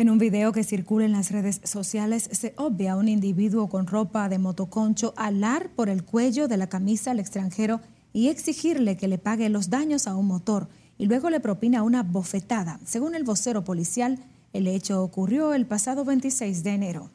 En 0.00 0.08
un 0.08 0.16
video 0.16 0.50
que 0.52 0.64
circula 0.64 1.04
en 1.04 1.12
las 1.12 1.30
redes 1.30 1.60
sociales 1.62 2.30
se 2.32 2.54
obvia 2.56 2.92
a 2.92 2.96
un 2.96 3.06
individuo 3.06 3.68
con 3.68 3.86
ropa 3.86 4.30
de 4.30 4.38
motoconcho 4.38 5.12
alar 5.14 5.68
por 5.76 5.90
el 5.90 6.04
cuello 6.04 6.48
de 6.48 6.56
la 6.56 6.70
camisa 6.70 7.10
al 7.10 7.20
extranjero 7.20 7.82
y 8.14 8.28
exigirle 8.28 8.96
que 8.96 9.08
le 9.08 9.18
pague 9.18 9.50
los 9.50 9.68
daños 9.68 10.06
a 10.06 10.16
un 10.16 10.26
motor 10.26 10.68
y 10.96 11.04
luego 11.04 11.28
le 11.28 11.38
propina 11.38 11.82
una 11.82 12.02
bofetada. 12.02 12.80
Según 12.86 13.14
el 13.14 13.24
vocero 13.24 13.62
policial, 13.62 14.18
el 14.54 14.68
hecho 14.68 15.02
ocurrió 15.02 15.52
el 15.52 15.66
pasado 15.66 16.06
26 16.06 16.64
de 16.64 16.70
enero. 16.70 17.10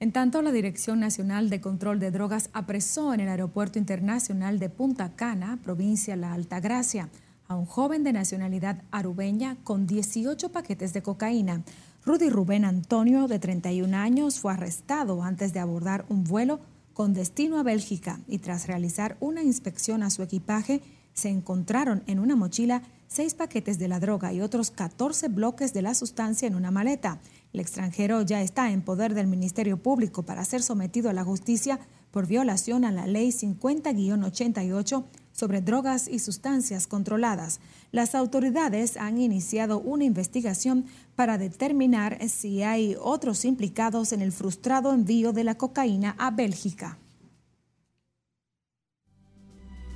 En 0.00 0.10
tanto, 0.10 0.42
la 0.42 0.50
Dirección 0.50 0.98
Nacional 0.98 1.48
de 1.48 1.60
Control 1.60 2.00
de 2.00 2.10
Drogas 2.10 2.50
apresó 2.54 3.14
en 3.14 3.20
el 3.20 3.28
Aeropuerto 3.28 3.78
Internacional 3.78 4.58
de 4.58 4.68
Punta 4.68 5.14
Cana, 5.14 5.60
provincia 5.62 6.16
La 6.16 6.32
Altagracia, 6.32 7.08
a 7.50 7.56
un 7.56 7.66
joven 7.66 8.04
de 8.04 8.12
nacionalidad 8.12 8.84
arubeña 8.92 9.56
con 9.64 9.84
18 9.84 10.52
paquetes 10.52 10.92
de 10.92 11.02
cocaína. 11.02 11.64
Rudy 12.04 12.30
Rubén 12.30 12.64
Antonio, 12.64 13.26
de 13.26 13.40
31 13.40 13.96
años, 13.96 14.38
fue 14.38 14.52
arrestado 14.52 15.24
antes 15.24 15.52
de 15.52 15.58
abordar 15.58 16.06
un 16.08 16.22
vuelo 16.22 16.60
con 16.94 17.12
destino 17.12 17.58
a 17.58 17.64
Bélgica 17.64 18.20
y 18.28 18.38
tras 18.38 18.68
realizar 18.68 19.16
una 19.18 19.42
inspección 19.42 20.04
a 20.04 20.10
su 20.10 20.22
equipaje, 20.22 20.80
se 21.12 21.28
encontraron 21.28 22.04
en 22.06 22.20
una 22.20 22.36
mochila 22.36 22.82
seis 23.08 23.34
paquetes 23.34 23.80
de 23.80 23.88
la 23.88 23.98
droga 23.98 24.32
y 24.32 24.40
otros 24.40 24.70
14 24.70 25.26
bloques 25.26 25.74
de 25.74 25.82
la 25.82 25.94
sustancia 25.94 26.46
en 26.46 26.54
una 26.54 26.70
maleta. 26.70 27.18
El 27.52 27.58
extranjero 27.58 28.22
ya 28.22 28.42
está 28.42 28.70
en 28.70 28.82
poder 28.82 29.12
del 29.12 29.26
Ministerio 29.26 29.76
Público 29.76 30.22
para 30.22 30.44
ser 30.44 30.62
sometido 30.62 31.10
a 31.10 31.14
la 31.14 31.24
justicia 31.24 31.80
por 32.12 32.28
violación 32.28 32.84
a 32.84 32.92
la 32.92 33.08
Ley 33.08 33.30
50-88 33.30 35.04
sobre 35.40 35.62
drogas 35.62 36.06
y 36.06 36.18
sustancias 36.18 36.86
controladas. 36.86 37.60
Las 37.92 38.14
autoridades 38.14 38.98
han 38.98 39.18
iniciado 39.18 39.80
una 39.80 40.04
investigación 40.04 40.84
para 41.16 41.38
determinar 41.38 42.18
si 42.28 42.62
hay 42.62 42.94
otros 43.00 43.46
implicados 43.46 44.12
en 44.12 44.20
el 44.20 44.32
frustrado 44.32 44.92
envío 44.92 45.32
de 45.32 45.44
la 45.44 45.54
cocaína 45.54 46.14
a 46.18 46.30
Bélgica. 46.30 46.98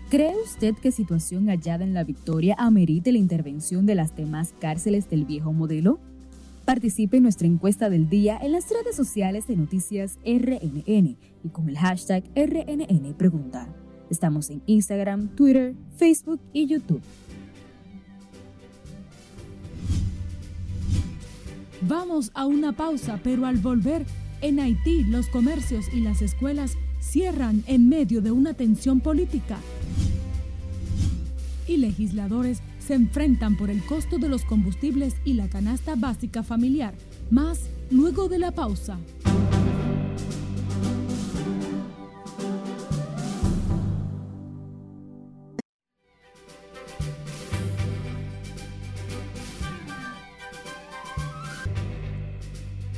¿Cree 0.09 0.35
usted 0.43 0.75
que 0.77 0.93
situación 0.93 1.49
hallada 1.49 1.85
en 1.85 1.93
la 1.93 2.05
Victoria 2.05 2.57
amerite 2.59 3.13
la 3.13 3.19
intervención 3.19 3.85
de 3.85 3.97
las 3.97 4.17
demás 4.17 4.55
cárceles 4.61 5.11
del 5.11 5.27
viejo 5.27 5.53
modelo? 5.53 5.99
Participe 6.65 7.19
en 7.19 7.25
nuestra 7.25 7.47
encuesta 7.47 7.91
del 7.91 8.09
día 8.09 8.39
en 8.41 8.53
las 8.53 8.71
redes 8.71 8.97
sociales 8.97 9.47
de 9.47 9.57
Noticias 9.57 10.19
RNN 10.25 11.19
y 11.45 11.49
con 11.53 11.69
el 11.69 11.77
hashtag 11.77 12.25
RNN 12.35 13.13
Pregunta. 13.19 13.84
Estamos 14.15 14.49
en 14.49 14.63
Instagram, 14.67 15.27
Twitter, 15.35 15.75
Facebook 15.97 16.39
y 16.53 16.67
YouTube. 16.67 17.03
Vamos 21.81 22.31
a 22.35 22.47
una 22.47 22.71
pausa, 22.77 23.19
pero 23.25 23.45
al 23.45 23.57
volver, 23.57 24.07
en 24.41 24.61
Haití 24.61 25.03
los 25.03 25.27
comercios 25.27 25.87
y 25.93 25.99
las 25.99 26.23
escuelas 26.23 26.77
cierran 27.01 27.65
en 27.67 27.89
medio 27.89 28.23
de 28.23 28.31
una 28.31 28.55
tensión 28.55 29.01
política. 29.01 29.59
Y 31.67 31.79
legisladores 31.79 32.63
se 32.79 32.95
enfrentan 32.95 33.57
por 33.57 33.69
el 33.69 33.85
costo 33.85 34.19
de 34.19 34.29
los 34.29 34.45
combustibles 34.45 35.17
y 35.25 35.33
la 35.33 35.49
canasta 35.49 35.97
básica 35.97 36.45
familiar. 36.45 36.95
Más 37.33 37.63
luego 37.91 38.29
de 38.29 38.39
la 38.39 38.53
pausa. 38.53 38.97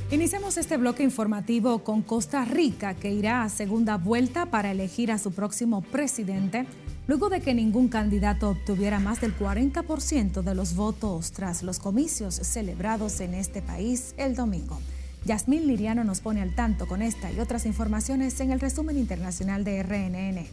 Iniciamos 0.09 0.55
este 0.55 0.77
bloque 0.77 1.03
informativo 1.03 1.79
con 1.83 2.01
Costa 2.01 2.45
Rica, 2.45 2.93
que 2.93 3.11
irá 3.11 3.43
a 3.43 3.49
segunda 3.49 3.97
vuelta 3.97 4.45
para 4.45 4.71
elegir 4.71 5.11
a 5.11 5.17
su 5.17 5.33
próximo 5.33 5.81
presidente, 5.81 6.65
luego 7.07 7.27
de 7.27 7.41
que 7.41 7.53
ningún 7.53 7.89
candidato 7.89 8.51
obtuviera 8.51 9.01
más 9.01 9.19
del 9.19 9.37
40% 9.37 10.43
de 10.43 10.55
los 10.55 10.75
votos 10.75 11.33
tras 11.33 11.61
los 11.61 11.79
comicios 11.79 12.35
celebrados 12.35 13.19
en 13.19 13.33
este 13.33 13.61
país 13.61 14.15
el 14.15 14.33
domingo. 14.33 14.79
Yasmín 15.25 15.67
Liriano 15.67 16.05
nos 16.05 16.21
pone 16.21 16.41
al 16.41 16.55
tanto 16.55 16.87
con 16.87 17.01
esta 17.01 17.29
y 17.29 17.41
otras 17.41 17.65
informaciones 17.65 18.39
en 18.39 18.51
el 18.51 18.61
resumen 18.61 18.97
internacional 18.97 19.65
de 19.65 19.83
RNN. 19.83 20.47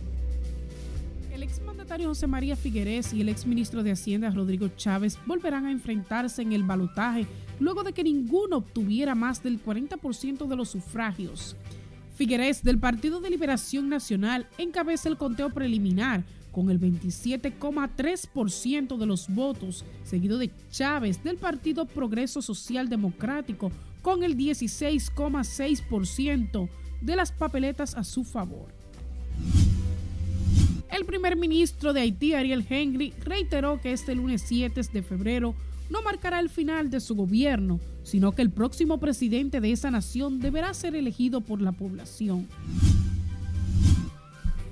El 1.32 1.44
exmandatario 1.44 2.08
José 2.08 2.26
María 2.26 2.56
Figueres 2.56 3.12
y 3.12 3.20
el 3.20 3.28
exministro 3.28 3.84
de 3.84 3.92
Hacienda 3.92 4.30
Rodrigo 4.30 4.66
Chávez 4.76 5.16
volverán 5.26 5.66
a 5.66 5.70
enfrentarse 5.70 6.42
en 6.42 6.52
el 6.52 6.64
balotaje 6.64 7.28
luego 7.60 7.82
de 7.82 7.92
que 7.92 8.04
ninguno 8.04 8.58
obtuviera 8.58 9.14
más 9.14 9.42
del 9.42 9.62
40% 9.62 10.46
de 10.46 10.56
los 10.56 10.70
sufragios. 10.70 11.56
Figueres 12.14 12.62
del 12.62 12.78
Partido 12.78 13.20
de 13.20 13.30
Liberación 13.30 13.88
Nacional 13.88 14.46
encabeza 14.58 15.08
el 15.08 15.16
conteo 15.16 15.48
preliminar 15.50 16.22
con 16.52 16.70
el 16.70 16.78
27,3% 16.80 18.96
de 18.96 19.06
los 19.06 19.28
votos, 19.28 19.84
seguido 20.04 20.38
de 20.38 20.52
Chávez 20.70 21.24
del 21.24 21.36
Partido 21.36 21.86
Progreso 21.86 22.40
Social 22.40 22.88
Democrático 22.88 23.72
con 24.02 24.22
el 24.22 24.36
16,6% 24.36 26.68
de 27.00 27.16
las 27.16 27.32
papeletas 27.32 27.96
a 27.96 28.04
su 28.04 28.22
favor. 28.22 28.72
El 30.92 31.04
primer 31.04 31.34
ministro 31.34 31.92
de 31.92 32.02
Haití, 32.02 32.34
Ariel 32.34 32.64
Henry, 32.68 33.12
reiteró 33.24 33.80
que 33.80 33.92
este 33.92 34.14
lunes 34.14 34.44
7 34.46 34.80
de 34.92 35.02
febrero 35.02 35.56
no 35.94 36.02
marcará 36.02 36.40
el 36.40 36.48
final 36.48 36.90
de 36.90 36.98
su 36.98 37.14
gobierno, 37.14 37.78
sino 38.02 38.32
que 38.32 38.42
el 38.42 38.50
próximo 38.50 38.98
presidente 38.98 39.60
de 39.60 39.70
esa 39.70 39.92
nación 39.92 40.40
deberá 40.40 40.74
ser 40.74 40.96
elegido 40.96 41.40
por 41.40 41.62
la 41.62 41.70
población. 41.70 42.48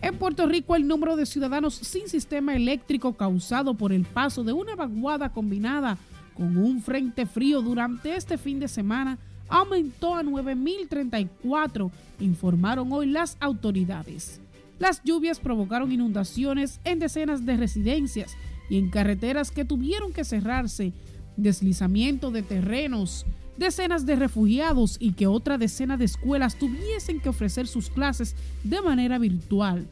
En 0.00 0.18
Puerto 0.18 0.46
Rico, 0.46 0.74
el 0.74 0.88
número 0.88 1.14
de 1.14 1.24
ciudadanos 1.24 1.74
sin 1.74 2.08
sistema 2.08 2.56
eléctrico 2.56 3.12
causado 3.12 3.74
por 3.74 3.92
el 3.92 4.04
paso 4.04 4.42
de 4.42 4.52
una 4.52 4.74
vaguada 4.74 5.32
combinada 5.32 5.96
con 6.34 6.56
un 6.56 6.82
frente 6.82 7.24
frío 7.24 7.62
durante 7.62 8.16
este 8.16 8.36
fin 8.36 8.58
de 8.58 8.66
semana 8.66 9.16
aumentó 9.48 10.16
a 10.16 10.24
9.034, 10.24 11.90
informaron 12.18 12.92
hoy 12.92 13.06
las 13.06 13.36
autoridades. 13.38 14.40
Las 14.80 15.00
lluvias 15.04 15.38
provocaron 15.38 15.92
inundaciones 15.92 16.80
en 16.82 16.98
decenas 16.98 17.46
de 17.46 17.56
residencias 17.56 18.36
y 18.68 18.78
en 18.78 18.90
carreteras 18.90 19.50
que 19.50 19.64
tuvieron 19.64 20.12
que 20.12 20.24
cerrarse, 20.24 20.92
deslizamiento 21.36 22.30
de 22.30 22.42
terrenos, 22.42 23.26
decenas 23.56 24.06
de 24.06 24.16
refugiados 24.16 24.96
y 24.98 25.12
que 25.12 25.26
otra 25.26 25.58
decena 25.58 25.96
de 25.96 26.04
escuelas 26.04 26.58
tuviesen 26.58 27.20
que 27.20 27.28
ofrecer 27.28 27.66
sus 27.66 27.90
clases 27.90 28.34
de 28.64 28.80
manera 28.80 29.18
virtual. 29.18 29.86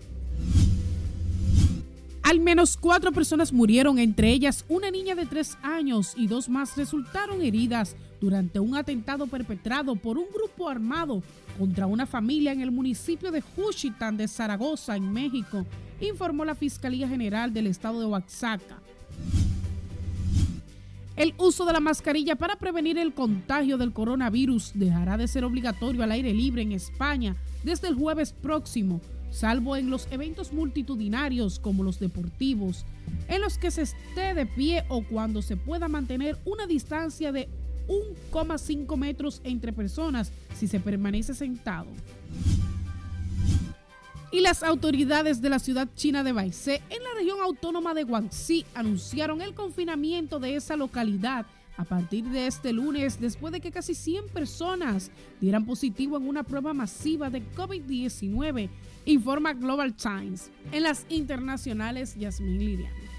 Al 2.22 2.38
menos 2.38 2.76
cuatro 2.76 3.10
personas 3.10 3.52
murieron, 3.52 3.98
entre 3.98 4.30
ellas 4.30 4.64
una 4.68 4.90
niña 4.90 5.16
de 5.16 5.26
tres 5.26 5.58
años 5.62 6.14
y 6.16 6.28
dos 6.28 6.48
más 6.48 6.76
resultaron 6.76 7.42
heridas 7.42 7.96
durante 8.20 8.60
un 8.60 8.76
atentado 8.76 9.26
perpetrado 9.26 9.96
por 9.96 10.16
un 10.16 10.26
grupo 10.32 10.68
armado 10.68 11.22
contra 11.58 11.86
una 11.86 12.06
familia 12.06 12.52
en 12.52 12.60
el 12.60 12.70
municipio 12.70 13.32
de 13.32 13.40
Juchitán 13.40 14.16
de 14.16 14.28
Zaragoza, 14.28 14.96
en 14.96 15.12
México, 15.12 15.66
informó 16.00 16.44
la 16.44 16.54
Fiscalía 16.54 17.08
General 17.08 17.52
del 17.52 17.66
Estado 17.66 17.98
de 17.98 18.06
Oaxaca. 18.06 18.78
El 21.20 21.34
uso 21.36 21.66
de 21.66 21.74
la 21.74 21.80
mascarilla 21.80 22.34
para 22.34 22.56
prevenir 22.56 22.96
el 22.96 23.12
contagio 23.12 23.76
del 23.76 23.92
coronavirus 23.92 24.72
dejará 24.72 25.18
de 25.18 25.28
ser 25.28 25.44
obligatorio 25.44 26.02
al 26.02 26.12
aire 26.12 26.32
libre 26.32 26.62
en 26.62 26.72
España 26.72 27.36
desde 27.62 27.88
el 27.88 27.94
jueves 27.94 28.32
próximo, 28.32 29.02
salvo 29.30 29.76
en 29.76 29.90
los 29.90 30.08
eventos 30.10 30.54
multitudinarios 30.54 31.58
como 31.58 31.82
los 31.82 32.00
deportivos, 32.00 32.86
en 33.28 33.42
los 33.42 33.58
que 33.58 33.70
se 33.70 33.82
esté 33.82 34.32
de 34.32 34.46
pie 34.46 34.84
o 34.88 35.02
cuando 35.02 35.42
se 35.42 35.58
pueda 35.58 35.88
mantener 35.88 36.38
una 36.46 36.66
distancia 36.66 37.32
de 37.32 37.50
1,5 38.32 38.96
metros 38.96 39.42
entre 39.44 39.74
personas 39.74 40.32
si 40.56 40.68
se 40.68 40.80
permanece 40.80 41.34
sentado. 41.34 41.88
Y 44.32 44.40
las 44.40 44.62
autoridades 44.62 45.42
de 45.42 45.50
la 45.50 45.58
ciudad 45.58 45.88
china 45.96 46.22
de 46.22 46.32
Baise, 46.32 46.82
en 46.88 47.02
la 47.02 47.14
región 47.16 47.40
autónoma 47.42 47.94
de 47.94 48.04
Guangxi, 48.04 48.64
anunciaron 48.74 49.42
el 49.42 49.54
confinamiento 49.54 50.38
de 50.38 50.54
esa 50.54 50.76
localidad 50.76 51.46
a 51.76 51.84
partir 51.84 52.26
de 52.26 52.46
este 52.46 52.72
lunes, 52.72 53.18
después 53.18 53.52
de 53.52 53.60
que 53.60 53.72
casi 53.72 53.94
100 53.94 54.28
personas 54.28 55.10
dieran 55.40 55.64
positivo 55.64 56.16
en 56.16 56.28
una 56.28 56.42
prueba 56.44 56.74
masiva 56.74 57.30
de 57.30 57.42
COVID-19, 57.54 58.68
informa 59.06 59.54
Global 59.54 59.94
Times. 59.94 60.50
En 60.72 60.82
las 60.82 61.06
internacionales, 61.08 62.14
Yasmín 62.16 62.58
Liriano. 62.58 63.10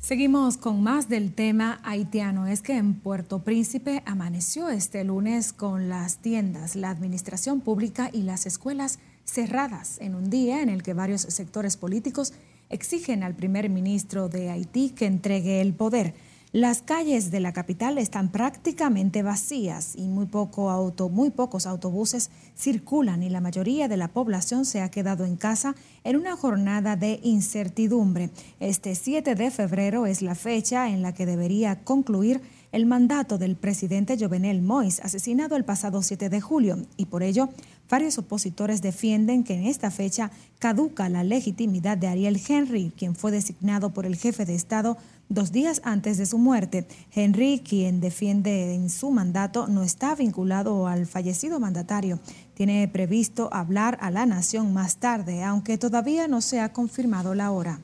Seguimos 0.00 0.56
con 0.56 0.82
más 0.82 1.08
del 1.08 1.32
tema 1.32 1.78
haitiano. 1.84 2.48
Es 2.48 2.60
que 2.60 2.76
en 2.76 2.94
Puerto 2.94 3.44
Príncipe 3.44 4.02
amaneció 4.04 4.68
este 4.68 5.04
lunes 5.04 5.52
con 5.52 5.88
las 5.88 6.18
tiendas, 6.18 6.74
la 6.74 6.90
administración 6.90 7.60
pública 7.60 8.10
y 8.12 8.22
las 8.22 8.44
escuelas 8.44 8.98
cerradas 9.24 9.98
en 10.00 10.14
un 10.14 10.30
día 10.30 10.62
en 10.62 10.68
el 10.68 10.82
que 10.82 10.94
varios 10.94 11.22
sectores 11.22 11.76
políticos 11.76 12.32
exigen 12.70 13.22
al 13.22 13.34
primer 13.34 13.68
ministro 13.68 14.28
de 14.28 14.50
Haití 14.50 14.90
que 14.90 15.06
entregue 15.06 15.60
el 15.60 15.74
poder. 15.74 16.14
Las 16.54 16.82
calles 16.82 17.30
de 17.30 17.40
la 17.40 17.54
capital 17.54 17.96
están 17.96 18.30
prácticamente 18.30 19.22
vacías 19.22 19.94
y 19.96 20.06
muy, 20.06 20.26
poco 20.26 20.68
auto, 20.68 21.08
muy 21.08 21.30
pocos 21.30 21.66
autobuses 21.66 22.30
circulan 22.54 23.22
y 23.22 23.30
la 23.30 23.40
mayoría 23.40 23.88
de 23.88 23.96
la 23.96 24.08
población 24.08 24.66
se 24.66 24.82
ha 24.82 24.90
quedado 24.90 25.24
en 25.24 25.36
casa 25.36 25.74
en 26.04 26.16
una 26.16 26.36
jornada 26.36 26.94
de 26.94 27.20
incertidumbre. 27.22 28.28
Este 28.60 28.94
7 28.94 29.34
de 29.34 29.50
febrero 29.50 30.04
es 30.04 30.20
la 30.20 30.34
fecha 30.34 30.90
en 30.90 31.00
la 31.00 31.14
que 31.14 31.24
debería 31.24 31.84
concluir 31.84 32.42
el 32.72 32.86
mandato 32.86 33.36
del 33.36 33.54
presidente 33.54 34.16
Jovenel 34.18 34.62
Mois, 34.62 35.00
asesinado 35.00 35.56
el 35.56 35.64
pasado 35.64 36.02
7 36.02 36.30
de 36.30 36.40
julio, 36.40 36.78
y 36.96 37.06
por 37.06 37.22
ello 37.22 37.50
varios 37.88 38.16
opositores 38.16 38.80
defienden 38.80 39.44
que 39.44 39.54
en 39.54 39.66
esta 39.66 39.90
fecha 39.90 40.30
caduca 40.58 41.10
la 41.10 41.22
legitimidad 41.22 41.98
de 41.98 42.08
Ariel 42.08 42.40
Henry, 42.48 42.92
quien 42.96 43.14
fue 43.14 43.30
designado 43.30 43.92
por 43.92 44.06
el 44.06 44.16
jefe 44.16 44.46
de 44.46 44.54
Estado 44.54 44.96
dos 45.28 45.52
días 45.52 45.82
antes 45.84 46.16
de 46.16 46.24
su 46.24 46.38
muerte. 46.38 46.86
Henry, 47.14 47.60
quien 47.60 48.00
defiende 48.00 48.74
en 48.74 48.88
su 48.88 49.10
mandato, 49.10 49.66
no 49.66 49.82
está 49.82 50.14
vinculado 50.14 50.86
al 50.86 51.06
fallecido 51.06 51.60
mandatario. 51.60 52.18
Tiene 52.54 52.88
previsto 52.88 53.50
hablar 53.52 53.98
a 54.00 54.10
la 54.10 54.24
nación 54.24 54.72
más 54.72 54.96
tarde, 54.96 55.42
aunque 55.42 55.76
todavía 55.76 56.28
no 56.28 56.40
se 56.40 56.60
ha 56.60 56.72
confirmado 56.72 57.34
la 57.34 57.50
hora. 57.50 57.80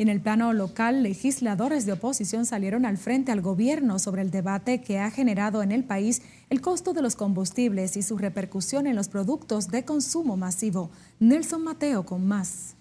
En 0.00 0.08
el 0.08 0.20
plano 0.20 0.52
local, 0.52 1.02
legisladores 1.02 1.84
de 1.84 1.90
oposición 1.90 2.46
salieron 2.46 2.86
al 2.86 2.98
frente 2.98 3.32
al 3.32 3.40
gobierno 3.40 3.98
sobre 3.98 4.22
el 4.22 4.30
debate 4.30 4.80
que 4.80 5.00
ha 5.00 5.10
generado 5.10 5.60
en 5.60 5.72
el 5.72 5.82
país 5.82 6.22
el 6.50 6.60
costo 6.60 6.92
de 6.92 7.02
los 7.02 7.16
combustibles 7.16 7.96
y 7.96 8.02
su 8.02 8.16
repercusión 8.16 8.86
en 8.86 8.94
los 8.94 9.08
productos 9.08 9.66
de 9.66 9.84
consumo 9.84 10.36
masivo. 10.36 10.92
Nelson 11.18 11.64
Mateo 11.64 12.06
con 12.06 12.28
más. 12.28 12.76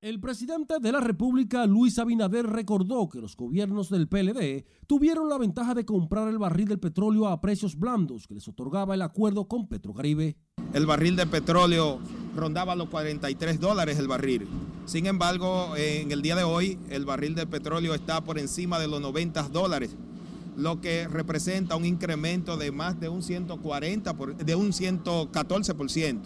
El 0.00 0.18
presidente 0.18 0.76
de 0.80 0.90
la 0.90 1.00
República, 1.00 1.66
Luis 1.66 1.98
Abinader, 1.98 2.46
recordó 2.46 3.10
que 3.10 3.20
los 3.20 3.36
gobiernos 3.36 3.90
del 3.90 4.08
PLD 4.08 4.64
tuvieron 4.86 5.28
la 5.28 5.36
ventaja 5.36 5.74
de 5.74 5.84
comprar 5.84 6.28
el 6.28 6.38
barril 6.38 6.68
del 6.68 6.80
petróleo 6.80 7.26
a 7.26 7.42
precios 7.42 7.78
blandos 7.78 8.26
que 8.26 8.32
les 8.32 8.48
otorgaba 8.48 8.94
el 8.94 9.02
acuerdo 9.02 9.48
con 9.48 9.68
Petrocaribe. 9.68 10.38
El 10.72 10.86
barril 10.86 11.14
de 11.14 11.26
petróleo 11.26 12.00
rondaba 12.36 12.76
los 12.76 12.88
43 12.88 13.60
dólares 13.60 13.98
el 13.98 14.08
barril. 14.08 14.46
Sin 14.84 15.06
embargo, 15.06 15.74
en 15.76 16.12
el 16.12 16.22
día 16.22 16.36
de 16.36 16.44
hoy, 16.44 16.78
el 16.90 17.04
barril 17.04 17.34
de 17.34 17.46
petróleo 17.46 17.94
está 17.94 18.22
por 18.22 18.38
encima 18.38 18.78
de 18.78 18.86
los 18.86 19.00
90 19.00 19.42
dólares, 19.48 19.96
lo 20.56 20.80
que 20.80 21.08
representa 21.08 21.76
un 21.76 21.84
incremento 21.84 22.56
de 22.56 22.70
más 22.70 23.00
de 23.00 23.08
un 23.08 23.22
140, 23.22 24.12
de 24.44 24.54
un 24.54 24.72
114%. 24.72 26.20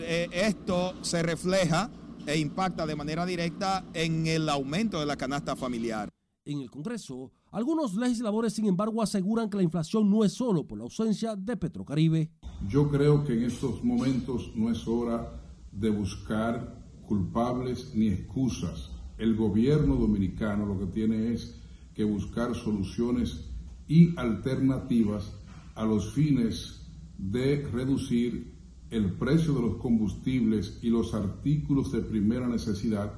Eh, 0.00 0.28
esto 0.32 0.94
se 1.02 1.22
refleja 1.22 1.90
e 2.26 2.38
impacta 2.38 2.86
de 2.86 2.94
manera 2.94 3.24
directa 3.24 3.84
en 3.94 4.26
el 4.26 4.48
aumento 4.48 5.00
de 5.00 5.06
la 5.06 5.16
canasta 5.16 5.56
familiar. 5.56 6.10
En 6.44 6.60
el 6.60 6.70
Congreso, 6.70 7.32
algunos 7.50 7.94
legisladores, 7.94 8.52
sin 8.52 8.66
embargo, 8.66 9.02
aseguran 9.02 9.48
que 9.48 9.56
la 9.56 9.62
inflación 9.62 10.10
no 10.10 10.24
es 10.24 10.32
solo 10.32 10.66
por 10.66 10.78
la 10.78 10.84
ausencia 10.84 11.34
de 11.34 11.56
Petrocaribe. 11.56 12.30
Yo 12.66 12.90
creo 12.90 13.24
que 13.24 13.34
en 13.34 13.44
estos 13.44 13.84
momentos 13.84 14.50
no 14.56 14.70
es 14.70 14.86
hora 14.88 15.40
de 15.70 15.90
buscar 15.90 16.82
culpables 17.06 17.92
ni 17.94 18.08
excusas. 18.08 18.90
El 19.16 19.36
gobierno 19.36 19.94
dominicano 19.94 20.66
lo 20.66 20.78
que 20.78 20.86
tiene 20.86 21.32
es 21.32 21.54
que 21.94 22.04
buscar 22.04 22.54
soluciones 22.54 23.44
y 23.86 24.16
alternativas 24.18 25.32
a 25.74 25.84
los 25.84 26.12
fines 26.12 26.86
de 27.16 27.66
reducir 27.72 28.54
el 28.90 29.12
precio 29.12 29.54
de 29.54 29.62
los 29.62 29.76
combustibles 29.76 30.78
y 30.82 30.90
los 30.90 31.14
artículos 31.14 31.92
de 31.92 32.00
primera 32.00 32.48
necesidad. 32.48 33.12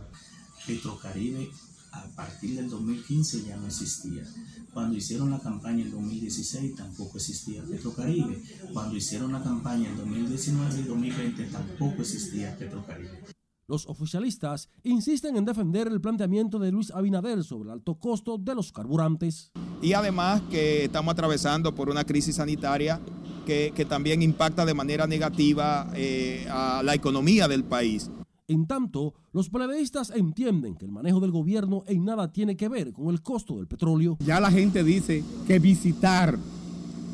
A 1.93 2.05
partir 2.15 2.57
del 2.57 2.69
2015 2.69 3.45
ya 3.45 3.57
no 3.57 3.67
existía. 3.67 4.25
Cuando 4.73 4.97
hicieron 4.97 5.31
la 5.31 5.41
campaña 5.41 5.83
en 5.83 5.91
2016 5.91 6.77
tampoco 6.77 7.19
existía 7.19 7.63
Petrocaribe. 7.63 8.43
Cuando 8.73 8.97
hicieron 8.97 9.33
la 9.33 9.43
campaña 9.43 9.89
en 9.89 9.97
2019 9.97 10.81
y 10.81 10.83
2020 10.85 11.45
tampoco 11.47 12.03
existía 12.03 12.57
Petrocaribe. 12.57 13.25
Los 13.67 13.87
oficialistas 13.87 14.69
insisten 14.83 15.37
en 15.37 15.45
defender 15.45 15.87
el 15.87 16.01
planteamiento 16.01 16.59
de 16.59 16.73
Luis 16.73 16.91
Abinader 16.91 17.45
sobre 17.45 17.69
el 17.69 17.75
alto 17.75 17.95
costo 17.95 18.37
de 18.37 18.57
los 18.57 18.73
carburantes. 18.73 19.53
Y 19.81 19.93
además 19.93 20.43
que 20.51 20.87
estamos 20.87 21.13
atravesando 21.13 21.73
por 21.73 21.89
una 21.89 22.05
crisis 22.05 22.37
sanitaria 22.37 23.01
que, 23.47 23.87
también 23.89 24.23
impacta 24.23 24.65
de 24.65 24.75
manera 24.75 25.07
negativa 25.07 25.91
eh, 25.95 26.47
a 26.51 26.83
la 26.85 26.95
economía 26.95 27.49
del 27.49 27.65
país. 27.65 28.11
En 28.51 28.67
tanto, 28.67 29.15
los 29.33 29.49
periodistas 29.49 30.11
entienden 30.11 30.75
que 30.75 30.85
el 30.85 30.91
manejo 30.91 31.21
del 31.21 31.31
gobierno 31.31 31.85
en 31.87 32.05
nada 32.05 32.33
tiene 32.33 32.57
que 32.57 32.69
ver 32.69 32.93
con 32.93 33.07
el 33.09 33.23
costo 33.23 33.59
del 33.59 33.69
petróleo. 33.69 34.19
Ya 34.19 34.41
la 34.41 34.51
gente 34.51 34.83
dice 34.83 35.23
que 35.47 35.61
visitar 35.61 36.37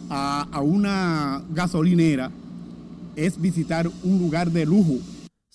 a, 0.08 0.48
a 0.50 0.60
una 0.62 1.44
gasolinera 1.50 2.30
es 3.16 3.38
visitar 3.38 3.86
un 4.02 4.18
lugar 4.18 4.50
de 4.50 4.64
lujo 4.64 4.98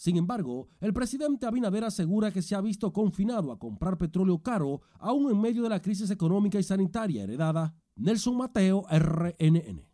sin 0.02 0.18
embargo, 0.18 0.68
el 0.80 0.94
presidente 0.94 1.46
Abinader 1.46 1.84
asegura 1.84 2.32
que 2.32 2.42
se 2.42 2.56
ha 2.56 2.62
visto 2.62 2.92
confinado 2.92 3.52
a 3.52 3.60
comprar 3.60 4.00
petróleo 4.00 4.42
caro 4.42 4.82
aún 4.98 5.30
en 5.30 5.40
medio 5.40 5.62
de 5.62 5.70
la 5.70 5.80
crisis 5.80 6.10
económica 6.10 6.58
y 6.58 6.64
sanitaria 6.64 7.22
heredada. 7.22 7.76
Nelson 7.98 8.36
Mateo, 8.36 8.84
RNN. 8.90 9.91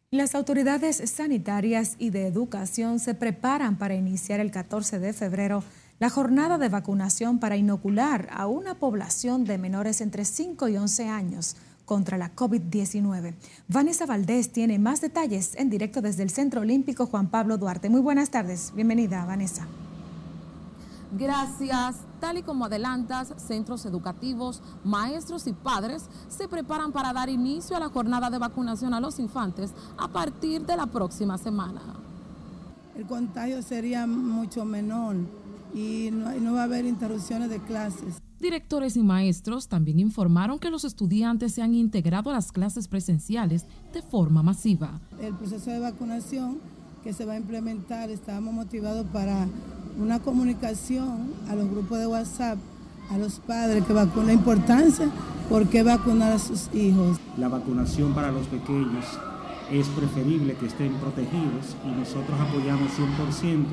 Las 0.10 0.36
autoridades 0.36 1.04
sanitarias 1.12 1.98
y 2.00 2.12
de 2.12 2.28
educación 2.28 3.00
se 3.00 3.14
preparan 3.14 3.78
para 3.78 3.96
iniciar 3.96 4.40
el 4.40 4.52
14 4.52 5.00
de 5.00 5.12
febrero 5.12 5.66
la 6.00 6.10
jornada 6.10 6.58
de 6.58 6.70
vacunación 6.70 7.40
para 7.40 7.58
inocular 7.58 8.30
a 8.32 8.48
una 8.48 8.76
población 8.76 9.44
de 9.44 9.58
menores 9.58 10.00
entre 10.00 10.24
5 10.24 10.70
y 10.70 10.78
11 10.78 11.10
años 11.10 11.58
contra 11.88 12.18
la 12.18 12.36
COVID-19. 12.36 13.34
Vanessa 13.70 14.06
Valdés 14.06 14.52
tiene 14.52 14.78
más 14.78 15.00
detalles 15.00 15.56
en 15.56 15.70
directo 15.70 16.02
desde 16.02 16.22
el 16.22 16.30
Centro 16.30 16.62
Olímpico 16.62 17.08
Juan 17.08 17.30
Pablo 17.30 17.58
Duarte. 17.58 17.90
Muy 17.90 18.02
buenas 18.02 18.30
tardes. 18.30 18.74
Bienvenida, 18.76 19.26
Vanessa. 19.26 19.66
Gracias. 21.18 21.96
Tal 22.20 22.40
y 22.40 22.44
como 22.44 22.66
adelantas, 22.66 23.34
centros 23.38 23.86
educativos, 23.86 24.62
maestros 24.84 25.48
y 25.48 25.54
padres 25.54 26.04
se 26.28 26.50
preparan 26.50 26.92
para 26.92 27.14
dar 27.14 27.30
inicio 27.30 27.78
a 27.78 27.80
la 27.80 27.90
jornada 27.90 28.30
de 28.30 28.38
vacunación 28.38 28.94
a 28.94 29.00
los 29.00 29.18
infantes 29.18 29.72
a 29.98 30.10
partir 30.10 30.66
de 30.66 30.76
la 30.76 30.88
próxima 30.88 31.38
semana. 31.38 31.82
El 32.98 33.06
contagio 33.06 33.62
sería 33.62 34.06
mucho 34.06 34.66
menor 34.66 35.16
y 35.74 36.10
no, 36.12 36.32
no 36.32 36.54
va 36.54 36.62
a 36.62 36.64
haber 36.64 36.86
interrupciones 36.86 37.50
de 37.50 37.60
clases. 37.60 38.27
Directores 38.40 38.96
y 38.96 39.02
maestros 39.02 39.68
también 39.68 40.00
informaron 40.00 40.60
que 40.60 40.70
los 40.70 40.86
estudiantes 40.86 41.54
se 41.54 41.64
han 41.64 41.74
integrado 41.74 42.30
a 42.30 42.34
las 42.34 42.52
clases 42.52 42.88
presenciales 42.88 43.66
de 43.94 44.04
forma 44.04 44.44
masiva. 44.44 45.00
El 45.20 45.34
proceso 45.34 45.72
de 45.72 45.80
vacunación 45.80 46.60
que 47.04 47.14
se 47.14 47.26
va 47.26 47.34
a 47.34 47.38
implementar, 47.38 48.12
estamos 48.12 48.54
motivados 48.54 49.08
para 49.08 49.48
una 50.00 50.20
comunicación 50.20 51.34
a 51.50 51.56
los 51.56 51.68
grupos 51.70 51.98
de 51.98 52.06
WhatsApp, 52.06 52.60
a 53.10 53.18
los 53.18 53.40
padres 53.40 53.84
que 53.86 53.94
vacunan, 53.94 54.28
la 54.28 54.34
importancia, 54.34 55.10
por 55.50 55.68
qué 55.68 55.82
vacunar 55.82 56.34
a 56.34 56.40
sus 56.40 56.70
hijos. 56.76 57.18
La 57.38 57.48
vacunación 57.48 58.14
para 58.14 58.32
los 58.32 58.46
pequeños 58.48 59.06
es 59.72 59.88
preferible 59.88 60.56
que 60.56 60.68
estén 60.68 60.94
protegidos 60.96 61.76
y 61.84 61.90
nosotros 61.90 62.40
apoyamos 62.40 62.92
100% 62.92 63.66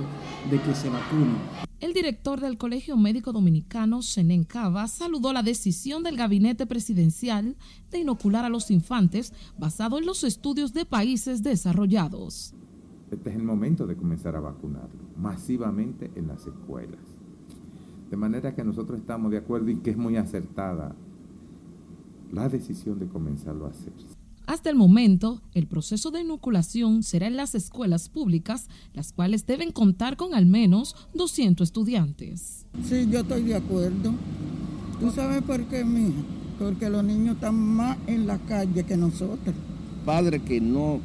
de 0.51 0.61
que 0.61 0.75
se 0.75 0.89
vacunen. 0.89 1.74
El 1.85 1.93
director 1.93 2.41
del 2.41 2.57
Colegio 2.57 2.97
Médico 2.97 3.31
Dominicano, 3.31 4.01
Senen 4.01 4.45
Cava, 4.45 4.89
saludó 4.89 5.35
la 5.35 5.43
decisión 5.43 6.03
del 6.03 6.17
gabinete 6.17 6.65
presidencial 6.65 7.57
de 7.91 7.99
inocular 7.99 8.47
a 8.47 8.49
los 8.49 8.71
infantes 8.71 9.35
basado 9.59 9.99
en 9.99 10.07
los 10.07 10.25
estudios 10.25 10.73
de 10.73 10.87
países 10.87 11.43
desarrollados. 11.43 12.55
Este 13.11 13.29
es 13.29 13.37
el 13.37 13.43
momento 13.43 13.87
de 13.87 13.97
comenzar 13.97 14.35
a 14.35 14.41
vacunarlo 14.41 14.99
masivamente 15.19 16.11
en 16.15 16.29
las 16.29 16.47
escuelas. 16.47 17.03
De 18.09 18.17
manera 18.17 18.55
que 18.55 18.65
nosotros 18.65 18.99
estamos 18.99 19.31
de 19.31 19.37
acuerdo 19.37 19.69
y 19.69 19.77
que 19.77 19.91
es 19.91 19.99
muy 19.99 20.17
acertada 20.17 20.97
la 22.33 22.49
decisión 22.49 22.99
de 22.99 23.09
comenzarlo 23.09 23.67
a 23.67 23.73
hacer. 23.73 23.93
Hasta 24.47 24.69
el 24.69 24.77
momento, 24.77 25.41
el 25.55 25.67
proceso 25.67 26.11
de 26.11 26.21
inoculación 26.21 27.03
será 27.03 27.27
en 27.27 27.37
las 27.37 27.55
escuelas 27.55 28.11
públicas, 28.11 28.69
las 28.93 29.13
cuales 29.13 29.47
deben 29.47 29.73
contar 29.73 30.17
con 30.17 30.35
al 30.35 30.45
menos 30.45 30.95
200 31.15 31.67
estudiantes. 31.67 32.67
Sí, 32.87 33.09
yo 33.11 33.21
estoy 33.21 33.45
de 33.45 33.55
acuerdo. 33.55 34.13
¿Tú 35.01 35.11
sabes 35.11 35.43
por 35.43 35.65
qué, 35.65 35.85
mija? 35.85 36.21
Porque 36.59 36.91
los 36.91 37.03
niños 37.03 37.37
están 37.37 37.55
más 37.55 37.97
en 38.07 38.27
la 38.27 38.39
calle 38.39 38.85
que 38.85 38.97
nosotros. 38.97 39.55
Padres 40.05 40.43
que 40.43 40.61
no, 40.61 41.01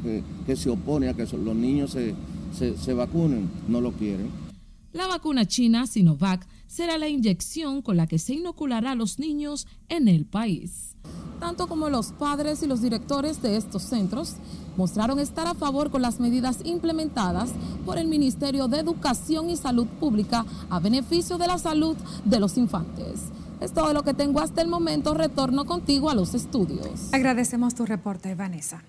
que, 0.45 0.55
se 0.55 0.69
oponen 0.69 1.09
a 1.09 1.13
que 1.13 1.25
los 1.25 1.55
niños 1.55 1.91
se, 1.91 2.13
se, 2.51 2.77
se 2.77 2.93
vacunen, 2.93 3.49
no 3.69 3.79
lo 3.79 3.93
quieren. 3.93 4.48
La 4.93 5.07
vacuna 5.07 5.45
china 5.45 5.87
Sinovac 5.87 6.47
será 6.67 6.97
la 6.97 7.07
inyección 7.07 7.81
con 7.81 7.97
la 7.97 8.07
que 8.07 8.19
se 8.19 8.33
inoculará 8.33 8.91
a 8.91 8.95
los 8.95 9.19
niños 9.19 9.67
en 9.87 10.07
el 10.07 10.25
país 10.25 10.95
tanto 11.39 11.67
como 11.67 11.89
los 11.89 12.11
padres 12.11 12.61
y 12.63 12.67
los 12.67 12.81
directores 12.81 13.41
de 13.41 13.57
estos 13.57 13.83
centros, 13.83 14.35
mostraron 14.77 15.19
estar 15.19 15.47
a 15.47 15.55
favor 15.55 15.89
con 15.89 16.01
las 16.01 16.19
medidas 16.19 16.59
implementadas 16.63 17.51
por 17.85 17.97
el 17.97 18.07
Ministerio 18.07 18.67
de 18.67 18.79
Educación 18.79 19.49
y 19.49 19.55
Salud 19.55 19.87
Pública 19.87 20.45
a 20.69 20.79
beneficio 20.79 21.37
de 21.37 21.47
la 21.47 21.57
salud 21.57 21.97
de 22.25 22.39
los 22.39 22.57
infantes. 22.57 23.29
Es 23.61 23.73
todo 23.73 23.93
lo 23.93 24.03
que 24.03 24.13
tengo 24.13 24.39
hasta 24.39 24.61
el 24.61 24.69
momento. 24.69 25.13
Retorno 25.13 25.65
contigo 25.65 26.09
a 26.09 26.15
los 26.15 26.33
estudios. 26.33 27.13
Agradecemos 27.13 27.75
tu 27.75 27.85
reporte, 27.85 28.33
Vanessa. 28.35 28.83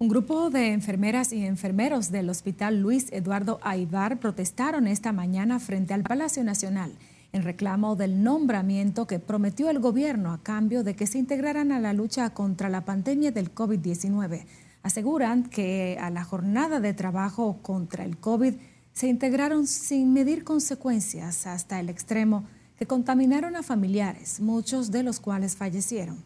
Un 0.00 0.06
grupo 0.06 0.48
de 0.48 0.72
enfermeras 0.72 1.32
y 1.32 1.44
enfermeros 1.44 2.12
del 2.12 2.30
Hospital 2.30 2.80
Luis 2.80 3.08
Eduardo 3.10 3.58
Aibar 3.62 4.20
protestaron 4.20 4.86
esta 4.86 5.12
mañana 5.12 5.58
frente 5.58 5.92
al 5.92 6.04
Palacio 6.04 6.44
Nacional 6.44 6.92
en 7.32 7.42
reclamo 7.42 7.96
del 7.96 8.22
nombramiento 8.22 9.08
que 9.08 9.18
prometió 9.18 9.70
el 9.70 9.80
gobierno 9.80 10.32
a 10.32 10.40
cambio 10.40 10.84
de 10.84 10.94
que 10.94 11.08
se 11.08 11.18
integraran 11.18 11.72
a 11.72 11.80
la 11.80 11.94
lucha 11.94 12.30
contra 12.30 12.68
la 12.68 12.84
pandemia 12.84 13.32
del 13.32 13.52
COVID-19. 13.52 14.44
Aseguran 14.84 15.42
que 15.42 15.98
a 16.00 16.10
la 16.10 16.22
jornada 16.22 16.78
de 16.78 16.94
trabajo 16.94 17.58
contra 17.60 18.04
el 18.04 18.18
COVID 18.18 18.54
se 18.92 19.08
integraron 19.08 19.66
sin 19.66 20.12
medir 20.12 20.44
consecuencias 20.44 21.44
hasta 21.48 21.80
el 21.80 21.88
extremo 21.88 22.46
que 22.78 22.86
contaminaron 22.86 23.56
a 23.56 23.64
familiares, 23.64 24.38
muchos 24.38 24.92
de 24.92 25.02
los 25.02 25.18
cuales 25.18 25.56
fallecieron. 25.56 26.24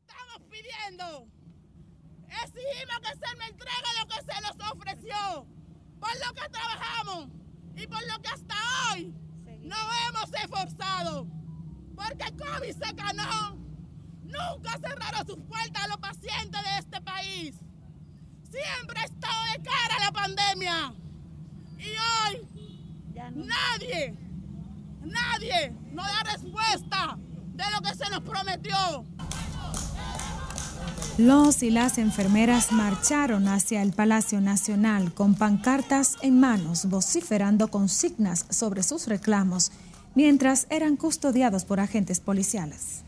Estamos 0.00 0.42
pidiendo, 0.50 1.28
exigimos 2.44 3.00
que 3.00 3.26
se 3.26 3.36
me 3.36 3.46
entregue 3.46 3.98
lo 4.00 4.06
que 4.06 4.32
se 4.32 4.40
nos 4.40 4.72
ofreció, 4.72 5.46
por 6.00 6.10
lo 6.26 6.34
que 6.34 6.48
trabajamos 6.50 7.28
y 7.76 7.86
por 7.86 8.06
lo 8.06 8.22
que 8.22 8.28
hasta 8.28 8.54
hoy 8.92 9.14
no 9.62 9.76
hemos 10.08 10.32
esforzado 10.34 11.26
porque 11.94 12.24
COVID 12.36 12.72
se 12.72 12.92
ganó. 12.92 13.56
Nunca 14.22 14.78
cerraron 14.78 15.26
sus 15.26 15.38
puertas 15.44 15.84
a 15.84 15.88
los 15.88 15.98
pacientes 15.98 16.62
de 16.62 16.78
este 16.78 17.00
país. 17.00 17.54
Siempre 18.50 19.00
ha 19.00 19.04
estado 19.04 19.44
de 19.52 19.62
cara 19.62 19.96
a 19.96 20.04
la 20.04 20.12
pandemia. 20.12 20.94
Y 21.78 21.90
hoy 21.90 22.48
nadie, 23.34 24.16
nadie 25.02 25.70
nos 25.92 26.06
da 26.06 26.22
respuesta 26.32 27.18
de 27.18 27.64
lo 27.70 27.80
que 27.82 27.94
se 27.94 28.10
nos 28.10 28.20
prometió. 28.20 29.04
Los 31.16 31.62
y 31.62 31.70
las 31.70 31.98
enfermeras 31.98 32.72
marcharon 32.72 33.46
hacia 33.46 33.82
el 33.82 33.92
Palacio 33.92 34.40
Nacional 34.40 35.14
con 35.14 35.36
pancartas 35.36 36.16
en 36.22 36.40
manos, 36.40 36.86
vociferando 36.86 37.68
consignas 37.68 38.46
sobre 38.50 38.82
sus 38.82 39.06
reclamos, 39.06 39.70
mientras 40.16 40.66
eran 40.70 40.96
custodiados 40.96 41.64
por 41.64 41.78
agentes 41.78 42.18
policiales. 42.18 43.04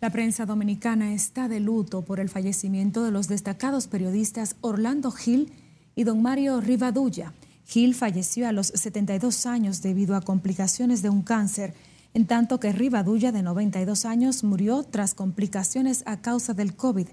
La 0.00 0.10
prensa 0.10 0.46
dominicana 0.46 1.12
está 1.12 1.46
de 1.46 1.60
luto 1.60 2.02
por 2.02 2.18
el 2.18 2.28
fallecimiento 2.28 3.04
de 3.04 3.12
los 3.12 3.28
destacados 3.28 3.86
periodistas 3.86 4.56
Orlando 4.62 5.12
Gil 5.12 5.52
y 5.94 6.02
don 6.02 6.22
Mario 6.22 6.60
Rivadulla. 6.60 7.34
Gil 7.66 7.94
falleció 7.94 8.48
a 8.48 8.52
los 8.52 8.66
72 8.66 9.46
años 9.46 9.80
debido 9.80 10.16
a 10.16 10.22
complicaciones 10.22 11.02
de 11.02 11.08
un 11.08 11.22
cáncer 11.22 11.72
en 12.16 12.26
tanto 12.26 12.58
que 12.60 12.72
Rivadulla, 12.72 13.30
de 13.30 13.42
92 13.42 14.06
años, 14.06 14.42
murió 14.42 14.84
tras 14.84 15.12
complicaciones 15.12 16.02
a 16.06 16.22
causa 16.22 16.54
del 16.54 16.74
COVID. 16.74 17.08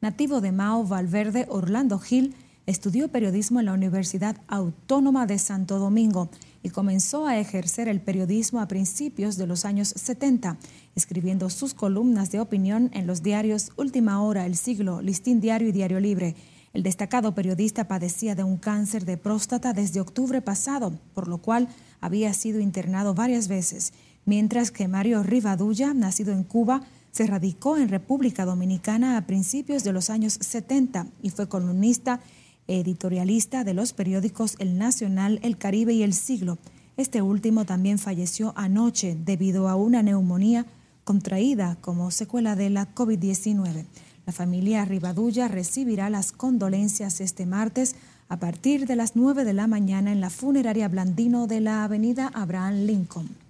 Nativo 0.00 0.40
de 0.40 0.50
Mao 0.50 0.82
Valverde, 0.82 1.44
Orlando 1.50 1.98
Gil, 1.98 2.34
estudió 2.64 3.08
periodismo 3.08 3.60
en 3.60 3.66
la 3.66 3.74
Universidad 3.74 4.38
Autónoma 4.48 5.26
de 5.26 5.38
Santo 5.38 5.78
Domingo 5.78 6.30
y 6.62 6.70
comenzó 6.70 7.26
a 7.26 7.38
ejercer 7.38 7.86
el 7.86 8.00
periodismo 8.00 8.62
a 8.62 8.66
principios 8.66 9.36
de 9.36 9.46
los 9.46 9.66
años 9.66 9.88
70, 9.88 10.56
escribiendo 10.94 11.50
sus 11.50 11.74
columnas 11.74 12.30
de 12.30 12.40
opinión 12.40 12.88
en 12.94 13.06
los 13.06 13.22
diarios 13.22 13.72
Última 13.76 14.22
Hora, 14.22 14.46
El 14.46 14.56
Siglo, 14.56 15.02
Listín 15.02 15.42
Diario 15.42 15.68
y 15.68 15.72
Diario 15.72 16.00
Libre. 16.00 16.34
El 16.72 16.82
destacado 16.82 17.34
periodista 17.34 17.88
padecía 17.88 18.34
de 18.34 18.44
un 18.44 18.56
cáncer 18.56 19.04
de 19.04 19.18
próstata 19.18 19.74
desde 19.74 20.00
octubre 20.00 20.40
pasado, 20.40 20.98
por 21.12 21.28
lo 21.28 21.42
cual 21.42 21.68
había 22.00 22.32
sido 22.32 22.60
internado 22.60 23.12
varias 23.12 23.48
veces 23.48 23.92
mientras 24.26 24.70
que 24.70 24.88
Mario 24.88 25.22
Rivadulla, 25.22 25.94
nacido 25.94 26.32
en 26.32 26.44
Cuba, 26.44 26.82
se 27.12 27.26
radicó 27.26 27.78
en 27.78 27.88
República 27.88 28.44
Dominicana 28.44 29.16
a 29.16 29.26
principios 29.26 29.84
de 29.84 29.92
los 29.94 30.10
años 30.10 30.36
70 30.40 31.06
y 31.22 31.30
fue 31.30 31.48
columnista 31.48 32.20
editorialista 32.68 33.64
de 33.64 33.72
los 33.72 33.94
periódicos 33.94 34.56
El 34.58 34.76
Nacional, 34.76 35.38
El 35.42 35.56
Caribe 35.56 35.94
y 35.94 36.02
El 36.02 36.12
Siglo. 36.12 36.58
Este 36.98 37.22
último 37.22 37.64
también 37.64 37.98
falleció 37.98 38.52
anoche 38.56 39.16
debido 39.24 39.68
a 39.68 39.76
una 39.76 40.02
neumonía 40.02 40.66
contraída 41.04 41.78
como 41.80 42.10
secuela 42.10 42.56
de 42.56 42.68
la 42.68 42.92
COVID-19. 42.94 43.86
La 44.26 44.32
familia 44.32 44.84
Rivadulla 44.84 45.46
recibirá 45.46 46.10
las 46.10 46.32
condolencias 46.32 47.20
este 47.20 47.46
martes 47.46 47.94
a 48.28 48.38
partir 48.38 48.86
de 48.86 48.96
las 48.96 49.14
9 49.14 49.44
de 49.44 49.52
la 49.52 49.68
mañana 49.68 50.10
en 50.10 50.20
la 50.20 50.30
funeraria 50.30 50.88
Blandino 50.88 51.46
de 51.46 51.60
la 51.60 51.84
avenida 51.84 52.30
Abraham 52.34 52.86
Lincoln 52.86 53.45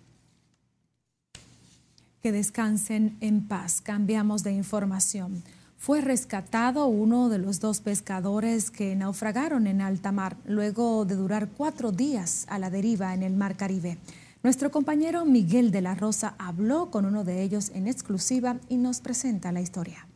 que 2.26 2.32
descansen 2.32 3.16
en 3.20 3.46
paz. 3.46 3.80
Cambiamos 3.80 4.42
de 4.42 4.50
información. 4.50 5.44
Fue 5.78 6.00
rescatado 6.00 6.88
uno 6.88 7.28
de 7.28 7.38
los 7.38 7.60
dos 7.60 7.80
pescadores 7.80 8.72
que 8.72 8.96
naufragaron 8.96 9.68
en 9.68 9.80
alta 9.80 10.10
mar 10.10 10.36
luego 10.44 11.04
de 11.04 11.14
durar 11.14 11.50
cuatro 11.56 11.92
días 11.92 12.44
a 12.48 12.58
la 12.58 12.68
deriva 12.68 13.14
en 13.14 13.22
el 13.22 13.36
mar 13.36 13.56
Caribe. 13.56 13.98
Nuestro 14.42 14.72
compañero 14.72 15.24
Miguel 15.24 15.70
de 15.70 15.82
la 15.82 15.94
Rosa 15.94 16.34
habló 16.38 16.90
con 16.90 17.04
uno 17.04 17.22
de 17.22 17.44
ellos 17.44 17.70
en 17.72 17.86
exclusiva 17.86 18.56
y 18.68 18.76
nos 18.76 18.98
presenta 18.98 19.52
la 19.52 19.60
historia. 19.60 20.08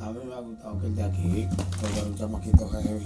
A 0.00 0.10
mí 0.10 0.20
me 0.26 0.40
gustado 0.40 0.80
que 0.80 0.86
el 0.86 0.96
de 0.96 1.02
aquí, 1.02 1.48
porque 1.82 2.08
un 2.08 2.14
chamaquito 2.14 2.66
heavy. 2.66 3.04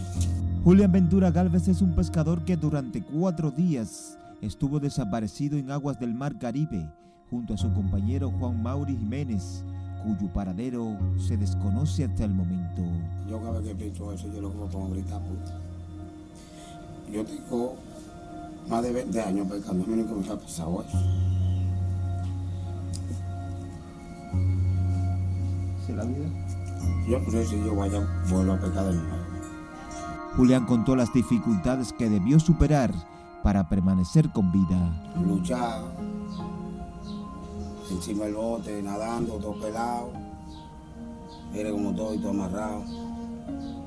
Julián 0.63 0.93
Ventura 0.93 1.33
Galvez 1.33 1.67
es 1.67 1.83
un 1.83 1.97
pescador 1.97 2.45
que 2.45 2.57
durante 2.57 3.03
cuatro 3.03 3.51
días 3.51 4.19
estuvo 4.41 4.79
desaparecido 4.81 5.59
en 5.59 5.71
aguas 5.71 5.99
del 5.99 6.15
Mar 6.15 6.39
Caribe 6.39 6.91
junto 7.31 7.55
a 7.55 7.59
su 7.59 7.73
compañero 7.73 8.31
Juan 8.39 8.63
Mauri 8.63 8.97
Jiménez, 8.97 9.65
cuyo 10.03 10.33
paradero 10.33 10.97
se 11.19 11.37
desconoce 11.37 12.05
hasta 12.05 12.25
el 12.25 12.33
momento. 12.33 12.83
Yo 13.29 13.41
cada 13.41 13.59
vez 13.59 13.69
que 13.69 13.75
pienso 13.75 14.13
eso, 14.13 14.33
yo 14.33 14.41
lo 14.41 14.53
que 14.53 14.59
me 14.59 14.67
pongo 14.67 14.87
a 14.87 14.91
gritar, 14.91 15.21
puta. 15.23 15.61
Yo 17.13 17.25
tengo 17.25 17.77
más 18.69 18.83
de 18.83 18.93
20 18.93 19.21
años 19.21 19.47
pescando, 19.49 19.85
a 19.85 19.87
mí 19.87 19.97
nunca 19.97 20.15
me 20.15 20.33
ha 20.33 20.39
pasado 20.39 20.85
eso. 20.87 20.99
¿Se 25.87 25.95
la 25.95 26.05
vida? 26.05 26.29
Yo 27.09 27.19
no 27.19 27.31
sé 27.31 27.47
si 27.47 27.57
yo 27.57 27.75
vaya 27.75 28.07
vuelvo 28.31 28.53
a 28.53 28.61
pescar 28.61 28.87
de 28.87 28.95
nuevo. 28.95 29.17
Julián 30.37 30.67
contó 30.67 30.95
las 30.95 31.13
dificultades 31.13 31.93
que 31.93 32.09
debió 32.09 32.39
superar 32.39 32.93
para 33.43 33.69
permanecer 33.69 34.31
con 34.31 34.51
vida. 34.53 34.79
Luchar 35.27 35.83
encima 37.91 38.25
del 38.25 38.35
bote, 38.35 38.83
nadando, 38.83 39.35
todo 39.35 39.55
pelado. 39.55 40.11
Mire 41.53 41.71
como 41.71 41.95
todo 41.95 42.15
y 42.15 42.19
todo 42.19 42.31
amarrado. 42.31 42.85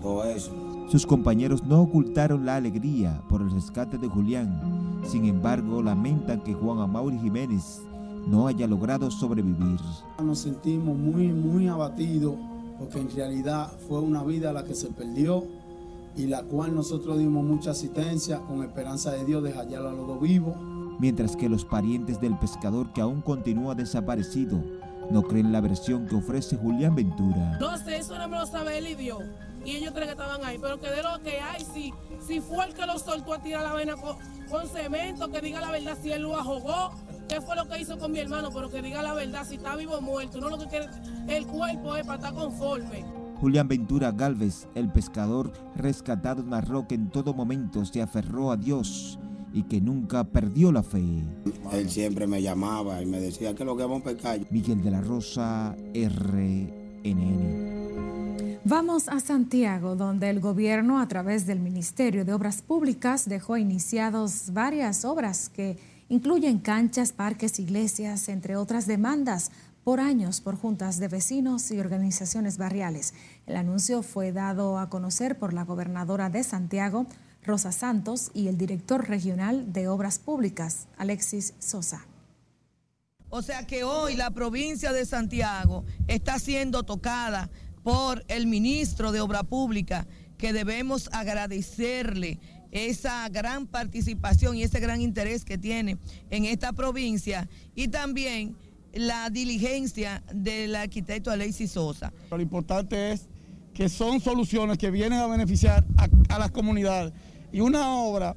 Todo 0.01 0.23
eso. 0.25 0.51
Sus 0.89 1.05
compañeros 1.05 1.63
no 1.63 1.81
ocultaron 1.81 2.45
la 2.45 2.55
alegría 2.55 3.21
por 3.29 3.41
el 3.41 3.51
rescate 3.51 3.97
de 3.97 4.07
Julián. 4.07 4.99
Sin 5.05 5.25
embargo, 5.25 5.81
lamentan 5.81 6.41
que 6.41 6.53
Juan 6.53 6.79
Amaury 6.79 7.19
Jiménez 7.19 7.81
no 8.27 8.47
haya 8.47 8.67
logrado 8.67 9.09
sobrevivir. 9.09 9.79
Nos 10.21 10.39
sentimos 10.39 10.97
muy, 10.97 11.27
muy 11.27 11.67
abatidos 11.67 12.35
porque 12.77 12.99
en 12.99 13.11
realidad 13.11 13.71
fue 13.87 13.99
una 13.99 14.23
vida 14.23 14.51
la 14.51 14.63
que 14.63 14.73
se 14.73 14.87
perdió 14.87 15.43
y 16.15 16.27
la 16.27 16.43
cual 16.43 16.75
nosotros 16.75 17.17
dimos 17.17 17.43
mucha 17.43 17.71
asistencia 17.71 18.39
con 18.39 18.63
esperanza 18.63 19.11
de 19.11 19.25
Dios 19.25 19.43
de 19.43 19.53
hallar 19.53 19.85
a 19.85 19.91
los 19.91 20.07
dos 20.07 20.21
vivos. 20.21 20.55
Mientras 20.99 21.35
que 21.35 21.49
los 21.49 21.65
parientes 21.65 22.21
del 22.21 22.37
pescador 22.37 22.93
que 22.93 23.01
aún 23.01 23.21
continúa 23.21 23.73
desaparecido 23.73 24.61
no 25.09 25.23
creen 25.23 25.51
la 25.51 25.61
versión 25.61 26.05
que 26.05 26.15
ofrece 26.15 26.57
Julián 26.57 26.95
Ventura. 26.95 27.57
No 27.59 27.77
sé, 27.77 27.97
eso 27.97 28.17
no 28.17 28.27
me 28.27 28.37
lo 28.37 28.45
sabe 28.45 28.77
él 28.77 28.87
y 28.87 28.95
Dios. 28.95 29.23
Y 29.65 29.77
ellos 29.77 29.93
tres 29.93 30.05
que 30.05 30.11
estaban 30.11 30.43
ahí, 30.43 30.57
pero 30.59 30.79
que 30.79 30.89
de 30.89 31.03
lo 31.03 31.21
que 31.21 31.39
hay, 31.39 31.63
si, 31.65 31.93
si 32.25 32.39
fue 32.39 32.65
el 32.65 32.73
que 32.73 32.85
lo 32.85 32.97
soltó 32.97 33.33
a 33.33 33.41
tirar 33.41 33.63
la 33.63 33.73
vena 33.73 33.95
con, 33.95 34.15
con 34.49 34.67
cemento, 34.67 35.29
que 35.29 35.41
diga 35.41 35.59
la 35.59 35.71
verdad 35.71 35.97
si 36.01 36.11
él 36.11 36.23
lo 36.23 36.35
ahogó, 36.35 36.91
qué 37.27 37.41
fue 37.41 37.55
lo 37.55 37.67
que 37.67 37.79
hizo 37.79 37.97
con 37.97 38.11
mi 38.11 38.19
hermano, 38.19 38.49
pero 38.53 38.69
que 38.69 38.81
diga 38.81 39.01
la 39.01 39.13
verdad 39.13 39.45
si 39.47 39.55
está 39.55 39.75
vivo 39.75 39.95
o 39.95 40.01
muerto. 40.01 40.39
No 40.39 40.49
lo 40.49 40.57
que 40.57 40.67
quiere 40.67 40.87
el 41.27 41.45
cuerpo 41.45 41.95
es 41.95 42.05
para 42.05 42.15
estar 42.17 42.33
conforme. 42.33 43.20
Julián 43.41 43.67
Ventura 43.67 44.11
Galvez, 44.11 44.67
el 44.75 44.91
pescador 44.91 45.51
rescatado 45.75 46.43
en 46.43 46.51
la 46.51 46.61
roca 46.61 46.93
en 46.93 47.09
todo 47.09 47.33
momento, 47.33 47.83
se 47.85 47.99
aferró 47.99 48.51
a 48.51 48.57
Dios 48.57 49.17
y 49.51 49.63
que 49.63 49.81
nunca 49.81 50.23
perdió 50.23 50.71
la 50.71 50.83
fe. 50.83 51.23
Él 51.71 51.89
siempre 51.89 52.27
me 52.27 52.39
llamaba 52.43 53.01
y 53.01 53.07
me 53.07 53.19
decía 53.19 53.55
que 53.55 53.65
lo 53.65 53.75
que 53.75 53.81
vamos 53.81 54.01
a 54.01 54.03
pescar. 54.03 54.39
Miguel 54.51 54.83
de 54.83 54.91
la 54.91 55.01
Rosa, 55.01 55.75
RNN. 55.95 56.99
Vamos 58.63 59.07
a 59.09 59.19
Santiago, 59.19 59.95
donde 59.95 60.29
el 60.29 60.39
gobierno, 60.39 60.99
a 60.99 61.07
través 61.07 61.47
del 61.47 61.61
Ministerio 61.61 62.23
de 62.23 62.33
Obras 62.33 62.61
Públicas, 62.61 63.27
dejó 63.27 63.57
iniciados 63.57 64.53
varias 64.53 65.03
obras 65.03 65.49
que 65.49 65.79
incluyen 66.09 66.59
canchas, 66.59 67.11
parques, 67.11 67.57
iglesias, 67.57 68.29
entre 68.29 68.55
otras 68.55 68.85
demandas 68.85 69.49
por 69.83 69.99
años 69.99 70.41
por 70.41 70.55
juntas 70.55 70.99
de 70.99 71.07
vecinos 71.07 71.71
y 71.71 71.79
organizaciones 71.79 72.57
barriales. 72.57 73.13
El 73.47 73.55
anuncio 73.55 74.03
fue 74.03 74.31
dado 74.31 74.77
a 74.77 74.89
conocer 74.89 75.39
por 75.39 75.53
la 75.53 75.63
gobernadora 75.63 76.29
de 76.29 76.43
Santiago, 76.43 77.07
Rosa 77.43 77.71
Santos, 77.71 78.29
y 78.33 78.47
el 78.47 78.57
director 78.57 79.07
regional 79.07 79.73
de 79.73 79.87
Obras 79.87 80.19
Públicas, 80.19 80.87
Alexis 80.97 81.53
Sosa. 81.59 82.05
O 83.29 83.41
sea 83.41 83.65
que 83.65 83.83
hoy 83.83 84.15
la 84.15 84.31
provincia 84.31 84.91
de 84.91 85.05
Santiago 85.05 85.85
está 86.07 86.37
siendo 86.37 86.83
tocada 86.83 87.49
por 87.81 88.23
el 88.27 88.45
ministro 88.45 89.11
de 89.11 89.21
Obra 89.21 89.43
Pública, 89.43 90.05
que 90.37 90.53
debemos 90.53 91.09
agradecerle 91.13 92.39
esa 92.71 93.27
gran 93.29 93.67
participación 93.67 94.55
y 94.55 94.63
ese 94.63 94.79
gran 94.79 95.01
interés 95.01 95.45
que 95.45 95.57
tiene 95.57 95.97
en 96.29 96.45
esta 96.45 96.73
provincia 96.73 97.49
y 97.75 97.89
también 97.89 98.55
la 98.93 99.29
diligencia 99.29 100.23
del 100.33 100.75
arquitecto 100.75 101.31
Alexis 101.31 101.71
Sosa. 101.71 102.11
Lo 102.29 102.41
importante 102.41 103.11
es 103.11 103.27
que 103.73 103.89
son 103.89 104.19
soluciones 104.19 104.77
que 104.77 104.91
vienen 104.91 105.19
a 105.19 105.27
beneficiar 105.27 105.85
a, 105.97 106.07
a 106.35 106.39
las 106.39 106.51
comunidades 106.51 107.13
y 107.51 107.61
una 107.61 107.95
obra, 107.95 108.35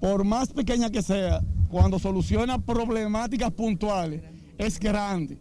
por 0.00 0.24
más 0.24 0.52
pequeña 0.52 0.90
que 0.90 1.02
sea, 1.02 1.40
cuando 1.68 1.98
soluciona 1.98 2.58
problemáticas 2.58 3.50
puntuales, 3.50 4.22
es 4.58 4.78
grande. 4.78 5.38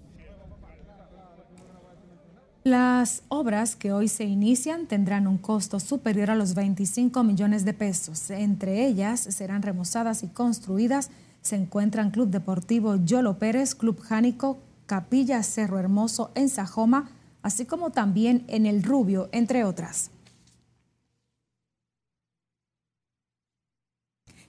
Las 2.63 3.23
obras 3.27 3.75
que 3.75 3.91
hoy 3.91 4.07
se 4.07 4.23
inician 4.23 4.87
tendrán 4.87 5.27
un 5.27 5.37
costo 5.37 5.81
superior 5.81 6.31
a 6.31 6.35
los 6.35 6.55
25 6.55 7.21
millones 7.23 7.65
de 7.65 7.73
pesos. 7.73 8.29
Entre 8.29 8.87
ellas 8.87 9.19
serán 9.19 9.61
remozadas 9.61 10.23
y 10.23 10.29
construidas. 10.29 11.11
Se 11.43 11.55
encuentran 11.55 12.09
Club 12.09 12.29
Deportivo 12.29 12.95
Yolo 12.95 13.37
Pérez, 13.37 13.75
Club 13.75 13.99
Jánico, 14.01 14.57
Capilla 14.87 15.43
Cerro 15.43 15.77
Hermoso 15.77 16.31
en 16.35 16.49
Sajoma, 16.49 17.11
así 17.41 17.65
como 17.65 17.91
también 17.91 18.45
en 18.47 18.65
El 18.65 18.81
Rubio, 18.81 19.29
entre 19.31 19.65
otras. 19.65 20.09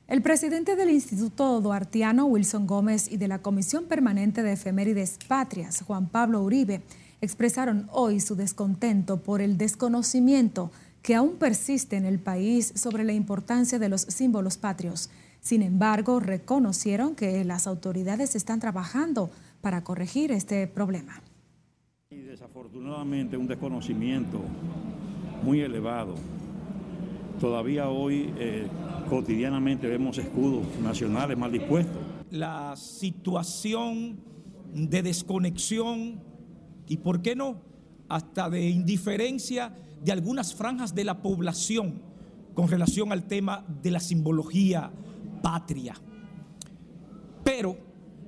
El 0.07 0.23
presidente 0.23 0.77
del 0.77 0.91
Instituto 0.91 1.61
Duartiano, 1.61 2.27
Wilson 2.27 2.67
Gómez, 2.67 3.11
y 3.11 3.17
de 3.17 3.27
la 3.27 3.41
Comisión 3.41 3.87
Permanente 3.87 4.43
de 4.43 4.53
Efemérides 4.53 5.19
Patrias, 5.27 5.83
Juan 5.83 6.09
Pablo 6.09 6.43
Uribe, 6.43 6.83
expresaron 7.21 7.89
hoy 7.91 8.21
su 8.21 8.37
descontento 8.37 9.23
por 9.23 9.41
el 9.41 9.59
desconocimiento 9.59 10.71
que 11.03 11.15
aún 11.15 11.37
persiste 11.37 11.97
en 11.97 12.05
el 12.05 12.19
país 12.19 12.73
sobre 12.77 13.03
la 13.03 13.15
importancia 13.15 13.79
de 13.79 13.89
los 13.89 14.03
símbolos 14.03 14.59
patrios. 14.59 15.11
Sin 15.45 15.61
embargo, 15.61 16.21
reconocieron 16.21 17.15
que 17.15 17.45
las 17.45 17.67
autoridades 17.67 18.35
están 18.35 18.61
trabajando 18.61 19.31
para 19.61 19.85
corregir 19.85 20.33
este 20.33 20.67
problema. 20.67 21.21
Y 22.09 22.21
desafortunadamente 22.21 23.37
un 23.37 23.47
desconocimiento 23.47 24.41
muy 25.43 25.61
elevado. 25.61 26.15
Todavía 27.39 27.91
hoy 27.91 28.33
eh, 28.39 28.67
cotidianamente 29.11 29.87
vemos 29.87 30.17
escudos 30.17 30.65
nacionales 30.83 31.37
mal 31.37 31.53
dispuestos. 31.53 32.01
La 32.31 32.75
situación 32.75 34.17
de 34.73 35.03
desconexión 35.03 36.23
y, 36.89 36.97
¿por 36.97 37.21
qué 37.21 37.37
no?, 37.37 37.61
hasta 38.09 38.49
de 38.49 38.71
indiferencia 38.71 39.77
de 40.03 40.11
algunas 40.11 40.55
franjas 40.55 40.95
de 40.95 41.05
la 41.05 41.21
población 41.21 42.01
con 42.55 42.67
relación 42.69 43.13
al 43.13 43.25
tema 43.25 43.67
de 43.83 43.91
la 43.91 44.01
simbología 44.01 44.91
patria. 45.45 45.95
Pero 47.45 47.77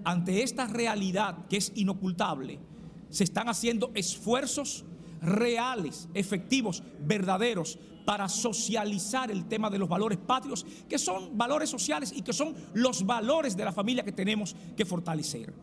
ante 0.05 0.42
esta 0.42 0.66
realidad 0.66 1.46
que 1.48 1.57
es 1.57 1.72
inocultable, 1.74 2.61
se 3.09 3.24
están 3.24 3.48
haciendo 3.48 3.90
esfuerzos 3.94 4.85
reales, 5.22 6.09
efectivos, 6.12 6.83
verdaderos, 7.00 7.79
para 8.05 8.29
socializar 8.29 9.31
el 9.31 9.46
tema 9.46 9.70
de 9.70 9.79
los 9.79 9.88
valores 9.88 10.18
patrios, 10.18 10.64
que 10.88 10.98
son 10.98 11.37
valores 11.37 11.70
sociales 11.70 12.12
y 12.14 12.20
que 12.20 12.35
son 12.35 12.55
los 12.74 13.05
valores 13.05 13.57
de 13.57 13.64
la 13.64 13.72
familia 13.72 14.05
que 14.05 14.12
tenemos 14.12 14.55
que 14.76 14.85
fortalecer. 14.85 15.55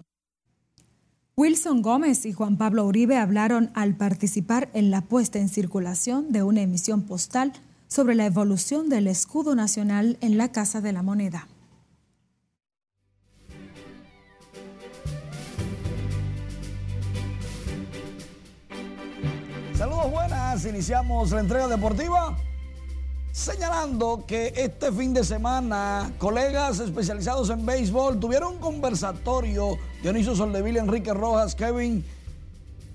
Wilson 1.38 1.82
Gómez 1.82 2.26
y 2.26 2.34
Juan 2.34 2.58
Pablo 2.58 2.86
Uribe 2.86 3.18
hablaron 3.18 3.72
al 3.76 3.96
participar 3.96 4.70
en 4.74 4.92
la 4.92 5.02
puesta 5.02 5.40
en 5.40 5.50
circulación 5.50 6.32
de 6.32 6.44
una 6.44 6.62
emisión 6.62 7.04
postal 7.04 7.54
sobre 7.94 8.16
la 8.16 8.26
evolución 8.26 8.90
del 8.90 9.06
escudo 9.06 9.54
nacional 9.54 10.18
en 10.20 10.36
la 10.36 10.52
Casa 10.52 10.82
de 10.82 10.94
la 10.94 11.04
Moneda. 11.04 11.48
Saludos 19.78 20.10
buenas, 20.10 20.66
iniciamos 20.66 21.30
la 21.30 21.42
entrega 21.42 21.68
deportiva 21.68 22.36
señalando 23.32 24.26
que 24.26 24.54
este 24.56 24.92
fin 24.92 25.14
de 25.14 25.24
semana 25.24 26.14
colegas 26.18 26.80
especializados 26.80 27.52
en 27.52 27.64
béisbol 27.64 28.20
tuvieron 28.20 28.54
un 28.54 28.60
conversatorio, 28.60 29.78
Dionisio 30.02 30.36
Soldeville, 30.36 30.80
Enrique 30.80 31.14
Rojas, 31.14 31.54
Kevin, 31.54 32.04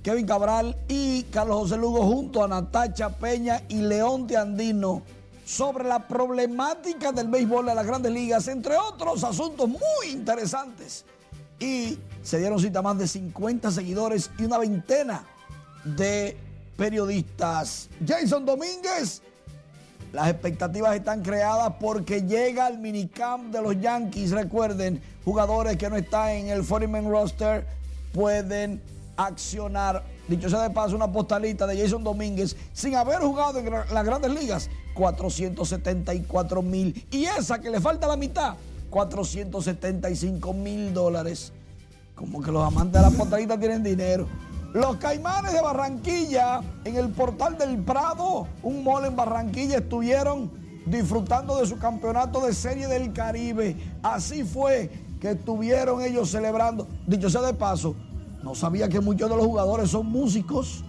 Kevin 0.09 0.25
Cabral 0.27 0.75
y 0.89 1.25
Carlos 1.25 1.59
José 1.59 1.77
Lugo 1.77 2.03
junto 2.07 2.43
a 2.43 2.49
Natacha 2.49 3.11
Peña 3.11 3.61
y 3.69 3.83
León 3.83 4.27
Andino 4.35 5.03
sobre 5.45 5.85
la 5.85 6.09
problemática 6.09 7.13
del 7.13 7.29
béisbol 7.29 7.67
de 7.67 7.75
las 7.75 7.87
grandes 7.87 8.11
ligas, 8.11 8.49
entre 8.49 8.79
otros 8.79 9.23
asuntos 9.23 9.69
muy 9.69 10.09
interesantes. 10.11 11.05
Y 11.61 11.99
se 12.23 12.39
dieron 12.39 12.59
cita 12.59 12.81
más 12.81 12.97
de 12.97 13.07
50 13.07 13.71
seguidores 13.71 14.31
y 14.39 14.45
una 14.45 14.57
veintena 14.57 15.27
de 15.85 16.39
periodistas. 16.79 17.91
Jason 18.07 18.47
Domínguez, 18.47 19.21
las 20.15 20.31
expectativas 20.31 20.97
están 20.97 21.21
creadas 21.21 21.75
porque 21.79 22.23
llega 22.23 22.65
al 22.65 22.79
minicamp 22.79 23.53
de 23.53 23.61
los 23.61 23.79
Yankees. 23.79 24.31
Recuerden, 24.31 25.03
jugadores 25.23 25.77
que 25.77 25.91
no 25.91 25.97
están 25.97 26.31
en 26.31 26.49
el 26.49 26.67
40 26.67 27.11
roster 27.11 27.67
pueden 28.15 28.81
accionar. 29.19 30.05
Dicho 30.29 30.49
sea 30.49 30.63
de 30.63 30.71
paso, 30.71 30.97
una 30.97 31.11
postalita 31.13 31.67
de 31.67 31.79
Jason 31.79 32.03
Domínguez 32.03 32.57
sin 32.73 32.95
haber 32.95 33.19
jugado 33.19 33.59
en 33.59 33.71
las 33.71 34.05
grandes 34.05 34.31
ligas, 34.33 34.71
474 34.95 36.63
mil. 36.63 37.07
Y 37.11 37.25
esa 37.25 37.61
que 37.61 37.69
le 37.69 37.81
falta 37.81 38.07
la 38.07 38.17
mitad, 38.17 38.55
475 38.89 40.53
mil 40.55 40.95
dólares. 40.95 41.53
Como 42.15 42.41
que 42.41 42.51
los 42.51 42.67
amantes 42.67 43.03
de 43.03 43.11
la 43.11 43.17
postalita 43.17 43.59
tienen 43.59 43.83
dinero. 43.83 44.27
Los 44.73 44.97
Caimanes 44.97 45.53
de 45.53 45.63
Barranquilla, 45.63 46.61
en 46.85 46.97
el 46.97 47.09
portal 47.09 47.57
del 47.57 47.79
Prado, 47.79 48.47
un 48.63 48.85
mall 48.85 49.07
en 49.07 49.17
Barranquilla, 49.17 49.79
estuvieron 49.79 50.51
disfrutando 50.87 51.59
de 51.59 51.67
su 51.67 51.79
campeonato 51.79 52.45
de 52.45 52.53
Serie 52.53 52.87
del 52.87 53.13
Caribe. 53.13 53.77
Así 54.03 54.45
fue 54.45 54.91
que 55.21 55.31
estuvieron 55.31 56.03
ellos 56.03 56.31
celebrando. 56.31 56.87
Dicho 57.07 57.31
sea 57.31 57.43
de 57.43 57.55
paso, 57.55 57.97
no 58.49 58.55
sabía 58.55 58.89
que 58.89 58.99
muchos 58.99 59.29
de 59.29 59.37
los 59.37 59.45
jugadores 59.45 59.91
son 59.91 60.07
músicos. 60.07 60.83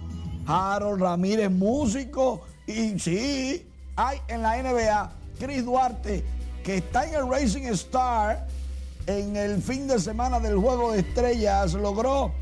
Harold 0.46 1.02
Ramírez, 1.02 1.50
músico. 1.50 2.40
Y 2.66 2.98
sí, 2.98 3.66
hay 3.96 4.18
en 4.28 4.40
la 4.40 4.62
NBA 4.62 5.12
Chris 5.38 5.62
Duarte, 5.62 6.24
que 6.64 6.78
está 6.78 7.04
en 7.06 7.16
el 7.16 7.28
Racing 7.28 7.64
Star 7.64 8.46
en 9.06 9.36
el 9.36 9.60
fin 9.60 9.86
de 9.86 9.98
semana 9.98 10.40
del 10.40 10.56
Juego 10.56 10.92
de 10.92 11.00
Estrellas. 11.00 11.74
Logró 11.74 12.32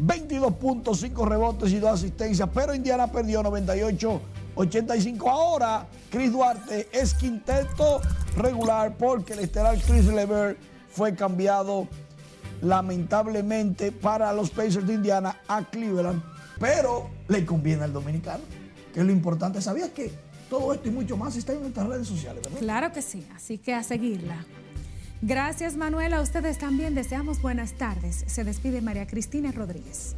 22.5 0.00 1.28
rebotes 1.28 1.70
y 1.70 1.78
2 1.78 1.90
asistencias, 1.92 2.48
pero 2.52 2.74
Indiana 2.74 3.06
perdió 3.06 3.40
98-85. 3.44 5.30
Ahora, 5.30 5.86
Chris 6.10 6.32
Duarte 6.32 6.88
es 6.90 7.14
quinteto 7.14 8.00
regular 8.36 8.96
porque 8.98 9.34
el 9.34 9.38
estelar 9.38 9.78
Chris 9.86 10.06
Lever 10.06 10.58
fue 10.90 11.14
cambiado 11.14 11.86
lamentablemente 12.62 13.92
para 13.92 14.32
los 14.32 14.50
Pacers 14.50 14.86
de 14.86 14.94
Indiana 14.94 15.40
a 15.48 15.64
Cleveland, 15.64 16.22
pero 16.58 17.10
le 17.28 17.44
conviene 17.44 17.84
al 17.84 17.92
dominicano, 17.92 18.44
que 18.92 19.00
es 19.00 19.06
lo 19.06 19.12
importante. 19.12 19.60
¿Sabías 19.60 19.90
que 19.90 20.12
todo 20.48 20.72
esto 20.72 20.88
y 20.88 20.92
mucho 20.92 21.16
más 21.16 21.36
está 21.36 21.52
en 21.52 21.62
nuestras 21.62 21.86
redes 21.86 22.06
sociales, 22.06 22.42
verdad? 22.42 22.58
Claro 22.58 22.92
que 22.92 23.02
sí, 23.02 23.26
así 23.34 23.58
que 23.58 23.74
a 23.74 23.82
seguirla. 23.82 24.44
Gracias 25.22 25.76
Manuela, 25.76 26.18
a 26.18 26.20
ustedes 26.20 26.58
también 26.58 26.94
deseamos 26.94 27.40
buenas 27.40 27.72
tardes. 27.72 28.24
Se 28.26 28.44
despide 28.44 28.82
María 28.82 29.06
Cristina 29.06 29.52
Rodríguez. 29.52 30.14